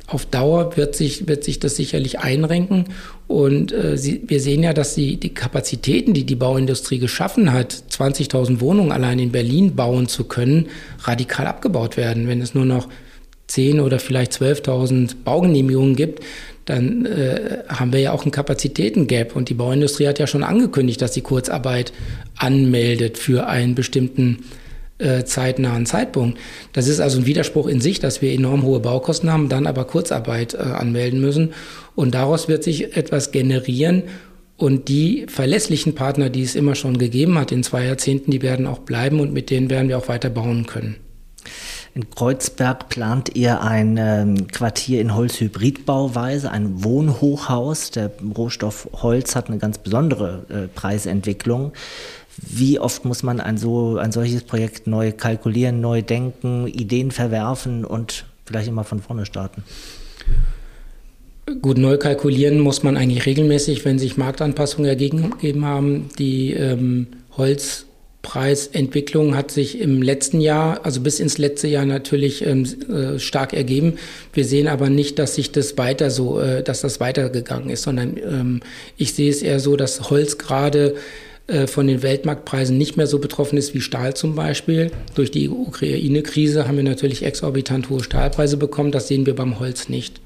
[0.09, 2.86] auf Dauer wird sich, wird sich das sicherlich einrenken.
[3.28, 7.72] Und äh, Sie, wir sehen ja, dass die, die Kapazitäten, die die Bauindustrie geschaffen hat,
[7.90, 10.68] 20.000 Wohnungen allein in Berlin bauen zu können,
[11.02, 12.26] radikal abgebaut werden.
[12.26, 12.88] Wenn es nur noch
[13.48, 16.24] 10 oder vielleicht 12.000 Baugenehmigungen gibt,
[16.64, 19.36] dann äh, haben wir ja auch ein Kapazitätengap.
[19.36, 21.92] Und die Bauindustrie hat ja schon angekündigt, dass sie Kurzarbeit
[22.36, 24.38] anmeldet für einen bestimmten
[24.99, 26.38] äh, zeitnahen Zeitpunkt.
[26.72, 29.84] Das ist also ein Widerspruch in sich, dass wir enorm hohe Baukosten haben, dann aber
[29.84, 31.53] Kurzarbeit äh, anmelden müssen.
[31.94, 34.05] Und daraus wird sich etwas generieren.
[34.57, 38.66] Und die verlässlichen Partner, die es immer schon gegeben hat in zwei Jahrzehnten, die werden
[38.66, 40.96] auch bleiben und mit denen werden wir auch weiter bauen können.
[41.94, 47.90] In Kreuzberg plant ihr ein ähm, Quartier in Holzhybridbauweise, ein Wohnhochhaus.
[47.92, 51.72] Der Rohstoff Holz hat eine ganz besondere äh, Preisentwicklung.
[52.41, 57.84] Wie oft muss man ein, so, ein solches Projekt neu kalkulieren, neu denken, Ideen verwerfen
[57.84, 59.64] und vielleicht immer von vorne starten?
[61.62, 66.11] Gut, neu kalkulieren muss man eigentlich regelmäßig, wenn sich Marktanpassungen ergeben haben.
[66.18, 72.66] Die ähm, Holzpreisentwicklung hat sich im letzten Jahr, also bis ins letzte Jahr natürlich ähm,
[72.91, 73.95] äh, stark ergeben.
[74.32, 78.16] Wir sehen aber nicht, dass sich das weiter so, äh, dass das weitergegangen ist, sondern
[78.18, 78.61] ähm,
[78.97, 80.95] ich sehe es eher so, dass Holz gerade
[81.66, 84.90] von den Weltmarktpreisen nicht mehr so betroffen ist wie Stahl zum Beispiel.
[85.14, 88.92] Durch die Ukraine-Krise haben wir natürlich exorbitant hohe Stahlpreise bekommen.
[88.92, 90.20] Das sehen wir beim Holz nicht.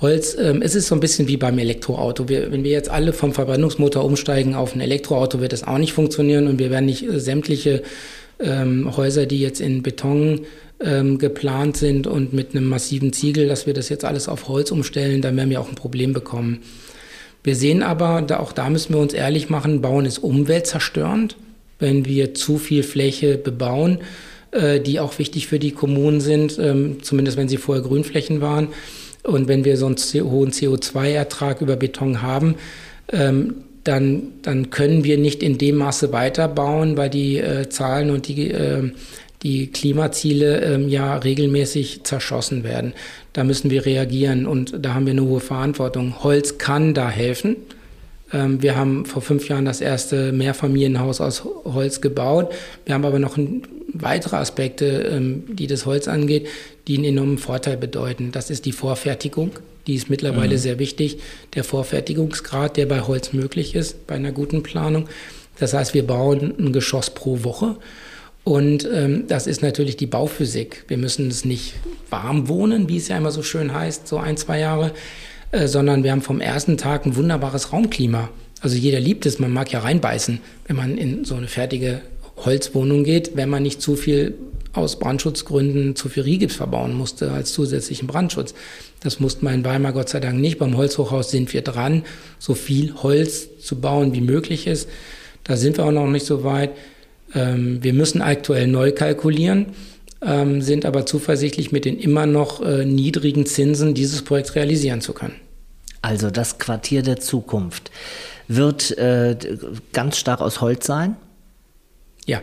[0.00, 2.28] Holz, ähm, es ist so ein bisschen wie beim Elektroauto.
[2.28, 5.92] Wir, wenn wir jetzt alle vom Verbrennungsmotor umsteigen auf ein Elektroauto, wird das auch nicht
[5.92, 7.82] funktionieren und wir werden nicht äh, sämtliche
[8.38, 10.42] ähm, Häuser, die jetzt in Beton
[10.80, 14.70] ähm, geplant sind und mit einem massiven Ziegel, dass wir das jetzt alles auf Holz
[14.70, 16.62] umstellen, dann werden wir auch ein Problem bekommen.
[17.42, 21.36] Wir sehen aber, da, auch da müssen wir uns ehrlich machen, Bauen ist umweltzerstörend,
[21.78, 23.98] wenn wir zu viel Fläche bebauen,
[24.50, 28.68] äh, die auch wichtig für die Kommunen sind, ähm, zumindest wenn sie vorher Grünflächen waren.
[29.22, 32.56] Und wenn wir so einen hohen CO2-Ertrag über Beton haben,
[33.12, 38.28] ähm, dann, dann können wir nicht in dem Maße weiterbauen, weil die äh, Zahlen und
[38.28, 38.90] die, äh,
[39.42, 42.92] die Klimaziele ähm, ja regelmäßig zerschossen werden.
[43.32, 46.22] Da müssen wir reagieren und da haben wir eine hohe Verantwortung.
[46.22, 47.56] Holz kann da helfen.
[48.32, 52.52] Ähm, wir haben vor fünf Jahren das erste Mehrfamilienhaus aus Holz gebaut.
[52.84, 53.38] Wir haben aber noch
[53.92, 56.46] weitere Aspekte, ähm, die das Holz angeht,
[56.86, 58.32] die einen enormen Vorteil bedeuten.
[58.32, 59.52] Das ist die Vorfertigung.
[59.86, 60.60] Die ist mittlerweile mhm.
[60.60, 61.18] sehr wichtig.
[61.54, 65.08] Der Vorfertigungsgrad, der bei Holz möglich ist, bei einer guten Planung.
[65.58, 67.76] Das heißt, wir bauen ein Geschoss pro Woche.
[68.50, 70.82] Und ähm, das ist natürlich die Bauphysik.
[70.88, 71.74] Wir müssen es nicht
[72.08, 74.90] warm wohnen, wie es ja immer so schön heißt, so ein, zwei Jahre,
[75.52, 78.28] äh, sondern wir haben vom ersten Tag ein wunderbares Raumklima.
[78.60, 82.00] Also jeder liebt es, man mag ja reinbeißen, wenn man in so eine fertige
[82.38, 84.34] Holzwohnung geht, wenn man nicht zu viel
[84.72, 88.54] aus Brandschutzgründen zu viel Rigips verbauen musste als zusätzlichen Brandschutz.
[88.98, 90.58] Das mussten wir in Weimar Gott sei Dank nicht.
[90.58, 92.02] Beim Holzhochhaus sind wir dran,
[92.40, 94.88] so viel Holz zu bauen, wie möglich ist.
[95.44, 96.70] Da sind wir auch noch nicht so weit.
[97.34, 99.66] Ähm, wir müssen aktuell neu kalkulieren,
[100.22, 105.12] ähm, sind aber zuversichtlich, mit den immer noch äh, niedrigen Zinsen dieses Projekt realisieren zu
[105.12, 105.34] können.
[106.02, 107.90] Also das Quartier der Zukunft
[108.48, 109.36] wird äh,
[109.92, 111.16] ganz stark aus Holz sein?
[112.26, 112.40] Ja.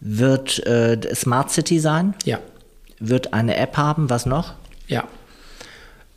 [0.00, 2.14] Wird äh, Smart City sein?
[2.24, 2.40] Ja.
[2.98, 4.10] Wird eine App haben?
[4.10, 4.54] Was noch?
[4.86, 5.04] Ja.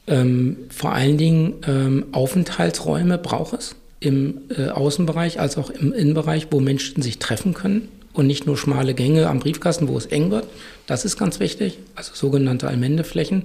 [0.07, 6.47] Ähm, vor allen Dingen ähm, Aufenthaltsräume braucht es im äh, Außenbereich als auch im Innenbereich,
[6.51, 10.31] wo Menschen sich treffen können und nicht nur schmale Gänge am Briefkasten, wo es eng
[10.31, 10.47] wird.
[10.87, 13.43] Das ist ganz wichtig, also sogenannte Allmendeflächen,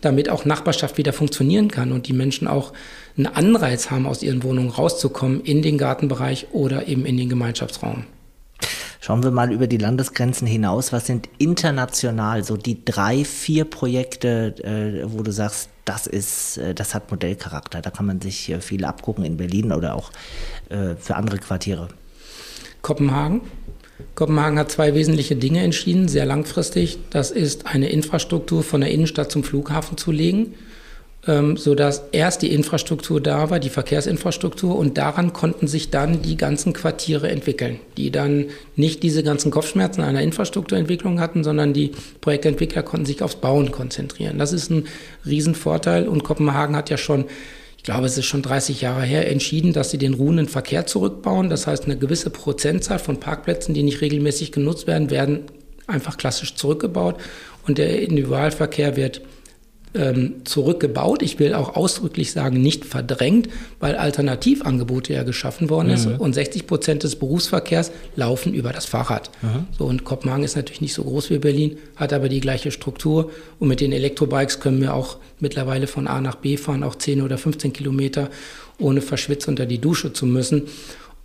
[0.00, 2.72] damit auch Nachbarschaft wieder funktionieren kann und die Menschen auch
[3.16, 8.04] einen Anreiz haben, aus ihren Wohnungen rauszukommen in den Gartenbereich oder eben in den Gemeinschaftsraum.
[9.04, 10.92] Schauen wir mal über die Landesgrenzen hinaus.
[10.92, 16.72] Was sind international so die drei, vier Projekte, äh, wo du sagst, das ist, äh,
[16.72, 17.82] das hat Modellcharakter.
[17.82, 20.12] Da kann man sich viel abgucken in Berlin oder auch
[20.68, 21.88] äh, für andere Quartiere.
[22.80, 23.40] Kopenhagen.
[24.14, 27.00] Kopenhagen hat zwei wesentliche Dinge entschieden, sehr langfristig.
[27.10, 30.54] Das ist eine Infrastruktur von der Innenstadt zum Flughafen zu legen
[31.26, 36.36] ähm, sodass erst die Infrastruktur da war, die Verkehrsinfrastruktur, und daran konnten sich dann die
[36.36, 42.82] ganzen Quartiere entwickeln, die dann nicht diese ganzen Kopfschmerzen einer Infrastrukturentwicklung hatten, sondern die Projektentwickler
[42.82, 44.38] konnten sich aufs Bauen konzentrieren.
[44.38, 44.86] Das ist ein
[45.24, 47.26] Riesenvorteil und Kopenhagen hat ja schon
[47.76, 51.50] ich glaube, es ist schon 30 Jahre her, entschieden, dass sie den ruhenden Verkehr zurückbauen.
[51.50, 55.40] Das heißt, eine gewisse Prozentzahl von Parkplätzen, die nicht regelmäßig genutzt werden, werden
[55.88, 57.16] einfach klassisch zurückgebaut
[57.66, 59.22] und der Individualverkehr wird
[59.94, 61.22] ähm, zurückgebaut.
[61.22, 65.94] Ich will auch ausdrücklich sagen, nicht verdrängt, weil Alternativangebote ja geschaffen worden mhm.
[65.94, 69.30] ist und 60 Prozent des Berufsverkehrs laufen über das Fahrrad.
[69.42, 69.66] Mhm.
[69.78, 73.30] So, und Kopenhagen ist natürlich nicht so groß wie Berlin, hat aber die gleiche Struktur
[73.58, 77.22] und mit den Elektrobikes können wir auch mittlerweile von A nach B fahren, auch 10
[77.22, 78.30] oder 15 Kilometer,
[78.78, 80.62] ohne verschwitzt unter die Dusche zu müssen.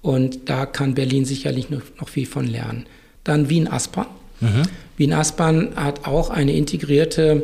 [0.01, 2.85] Und da kann Berlin sicherlich noch, noch viel von lernen.
[3.23, 4.07] Dann Wien-Aspern.
[4.39, 4.63] Mhm.
[4.97, 7.43] Wien-Aspern hat auch eine integrierte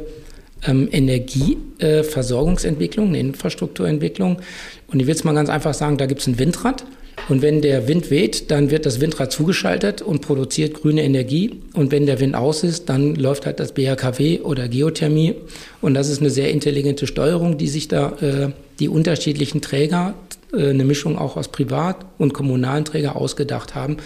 [0.66, 4.42] ähm, Energieversorgungsentwicklung, äh, eine Infrastrukturentwicklung.
[4.88, 6.86] Und ich will es mal ganz einfach sagen, da gibt es ein Windrad.
[7.30, 11.62] Und wenn der Wind weht, dann wird das Windrad zugeschaltet und produziert grüne Energie.
[11.74, 15.36] Und wenn der Wind aus ist, dann läuft halt das BHKW oder Geothermie.
[15.82, 18.50] Und das ist eine sehr intelligente Steuerung, die sich da äh,
[18.80, 20.16] die unterschiedlichen Träger,
[20.54, 23.98] äh, eine Mischung auch aus Privat- und kommunalen Träger ausgedacht haben.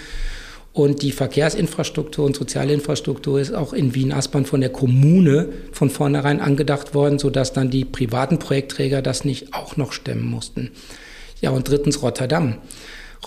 [0.77, 6.39] Und die Verkehrsinfrastruktur und soziale Infrastruktur ist auch in Wien-Aspern von der Kommune von vornherein
[6.39, 10.69] angedacht worden, sodass dann die privaten Projektträger das nicht auch noch stemmen mussten.
[11.41, 12.57] Ja, und drittens Rotterdam.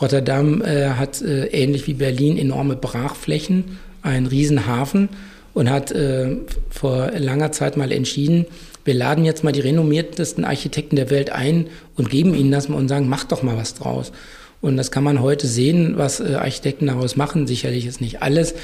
[0.00, 5.08] Rotterdam äh, hat äh, ähnlich wie Berlin enorme Brachflächen, einen Riesenhafen
[5.52, 6.36] und hat äh,
[6.70, 8.46] vor langer Zeit mal entschieden,
[8.84, 12.76] wir laden jetzt mal die renommiertesten Architekten der Welt ein und geben ihnen das mal
[12.76, 14.12] und sagen, macht doch mal was draus.
[14.60, 17.46] Und das kann man heute sehen, was äh, Architekten daraus machen.
[17.46, 18.54] Sicherlich ist nicht alles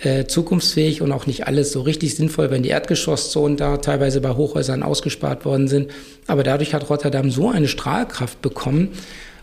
[0.00, 4.30] äh, zukunftsfähig und auch nicht alles so richtig sinnvoll, wenn die Erdgeschosszonen da teilweise bei
[4.30, 5.90] Hochhäusern ausgespart worden sind.
[6.26, 8.90] Aber dadurch hat Rotterdam so eine Strahlkraft bekommen,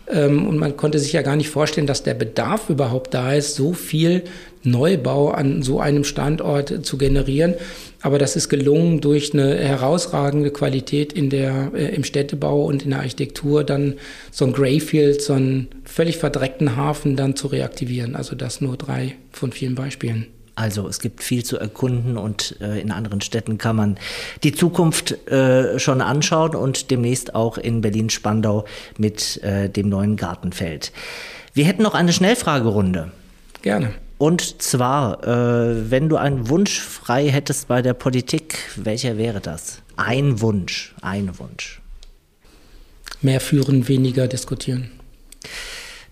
[0.08, 3.54] ähm, und man konnte sich ja gar nicht vorstellen, dass der Bedarf überhaupt da ist,
[3.54, 4.24] so viel
[4.62, 7.54] Neubau an so einem Standort zu generieren.
[8.02, 12.90] Aber das ist gelungen durch eine herausragende Qualität in der, äh, im Städtebau und in
[12.90, 13.94] der Architektur, dann
[14.32, 18.16] so ein Greyfield, so einen völlig verdreckten Hafen dann zu reaktivieren.
[18.16, 20.26] Also das nur drei von vielen Beispielen.
[20.54, 23.98] Also es gibt viel zu erkunden und äh, in anderen Städten kann man
[24.42, 28.66] die Zukunft äh, schon anschauen und demnächst auch in Berlin-Spandau
[28.98, 30.92] mit äh, dem neuen Gartenfeld.
[31.54, 33.12] Wir hätten noch eine Schnellfragerunde.
[33.62, 33.94] Gerne.
[34.18, 39.82] Und zwar, äh, wenn du einen Wunsch frei hättest bei der Politik, welcher wäre das?
[39.96, 41.80] Ein Wunsch, ein Wunsch.
[43.20, 44.90] Mehr führen, weniger diskutieren.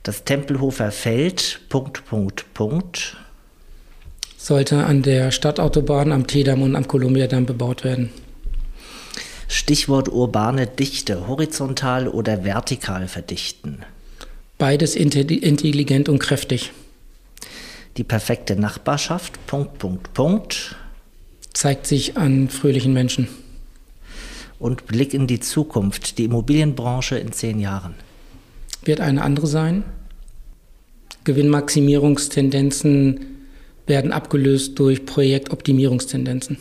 [0.03, 3.17] Das Tempelhofer Feld, Punkt, Punkt, Punkt
[4.37, 8.11] sollte an der Stadtautobahn am Teedamm und am Kolumbiadamm bebaut werden.
[9.49, 13.85] Stichwort urbane Dichte, horizontal oder vertikal verdichten?
[14.57, 16.73] Beides intelligent und kräftig.
[17.97, 20.77] Die perfekte Nachbarschaft, Punkt, Punkt, Punkt.
[21.53, 23.29] Zeigt sich an fröhlichen Menschen.
[24.59, 27.95] Und Blick in die Zukunft, die Immobilienbranche in zehn Jahren.
[28.85, 29.85] Wird eine andere sein?
[31.25, 33.49] Gewinnmaximierungstendenzen
[33.87, 36.59] werden abgelöst durch Projektoptimierungstendenzen.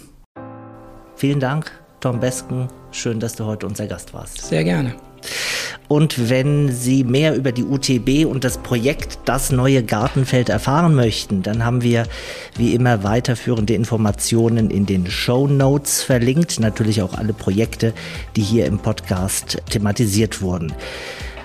[1.15, 2.67] Vielen Dank, Tom Besken.
[2.91, 4.41] Schön, dass du heute unser Gast warst.
[4.41, 4.95] Sehr gerne.
[5.89, 11.41] Und wenn Sie mehr über die UTB und das Projekt Das neue Gartenfeld erfahren möchten,
[11.41, 12.05] dann haben wir
[12.55, 16.59] wie immer weiterführende Informationen in den Show Notes verlinkt.
[16.59, 17.93] Natürlich auch alle Projekte,
[18.35, 20.73] die hier im Podcast thematisiert wurden.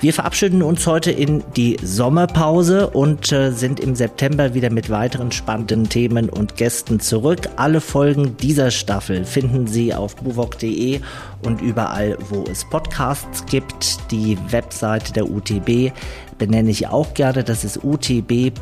[0.04, 5.32] Wir verabschieden uns heute in die Sommerpause und äh, sind im September wieder mit weiteren
[5.32, 7.48] spannenden Themen und Gästen zurück.
[7.56, 11.00] Alle Folgen dieser Staffel finden Sie auf buwok.de
[11.42, 14.10] und überall, wo es Podcasts gibt.
[14.10, 15.90] Die Webseite der UTB
[16.36, 17.42] benenne ich auch gerne.
[17.42, 18.52] Das ist utb-berlin.de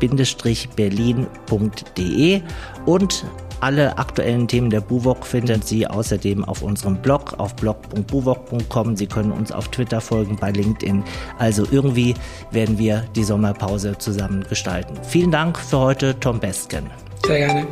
[2.85, 3.25] und
[3.63, 8.97] alle aktuellen Themen der Buwok finden Sie außerdem auf unserem Blog auf blog.buwok.com.
[8.97, 11.03] Sie können uns auf Twitter folgen, bei LinkedIn.
[11.39, 12.13] Also irgendwie
[12.51, 14.95] werden wir die Sommerpause zusammen gestalten.
[15.07, 16.89] Vielen Dank für heute, Tom Besken.
[17.25, 17.67] Sehr gerne.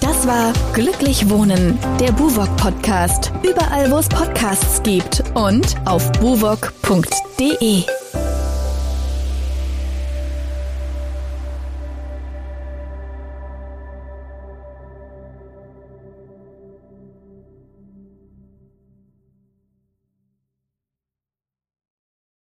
[0.00, 3.32] Das war Glücklich Wohnen, der Buwok Podcast.
[3.42, 7.84] Überall, wo es Podcasts gibt und auf buwok.de.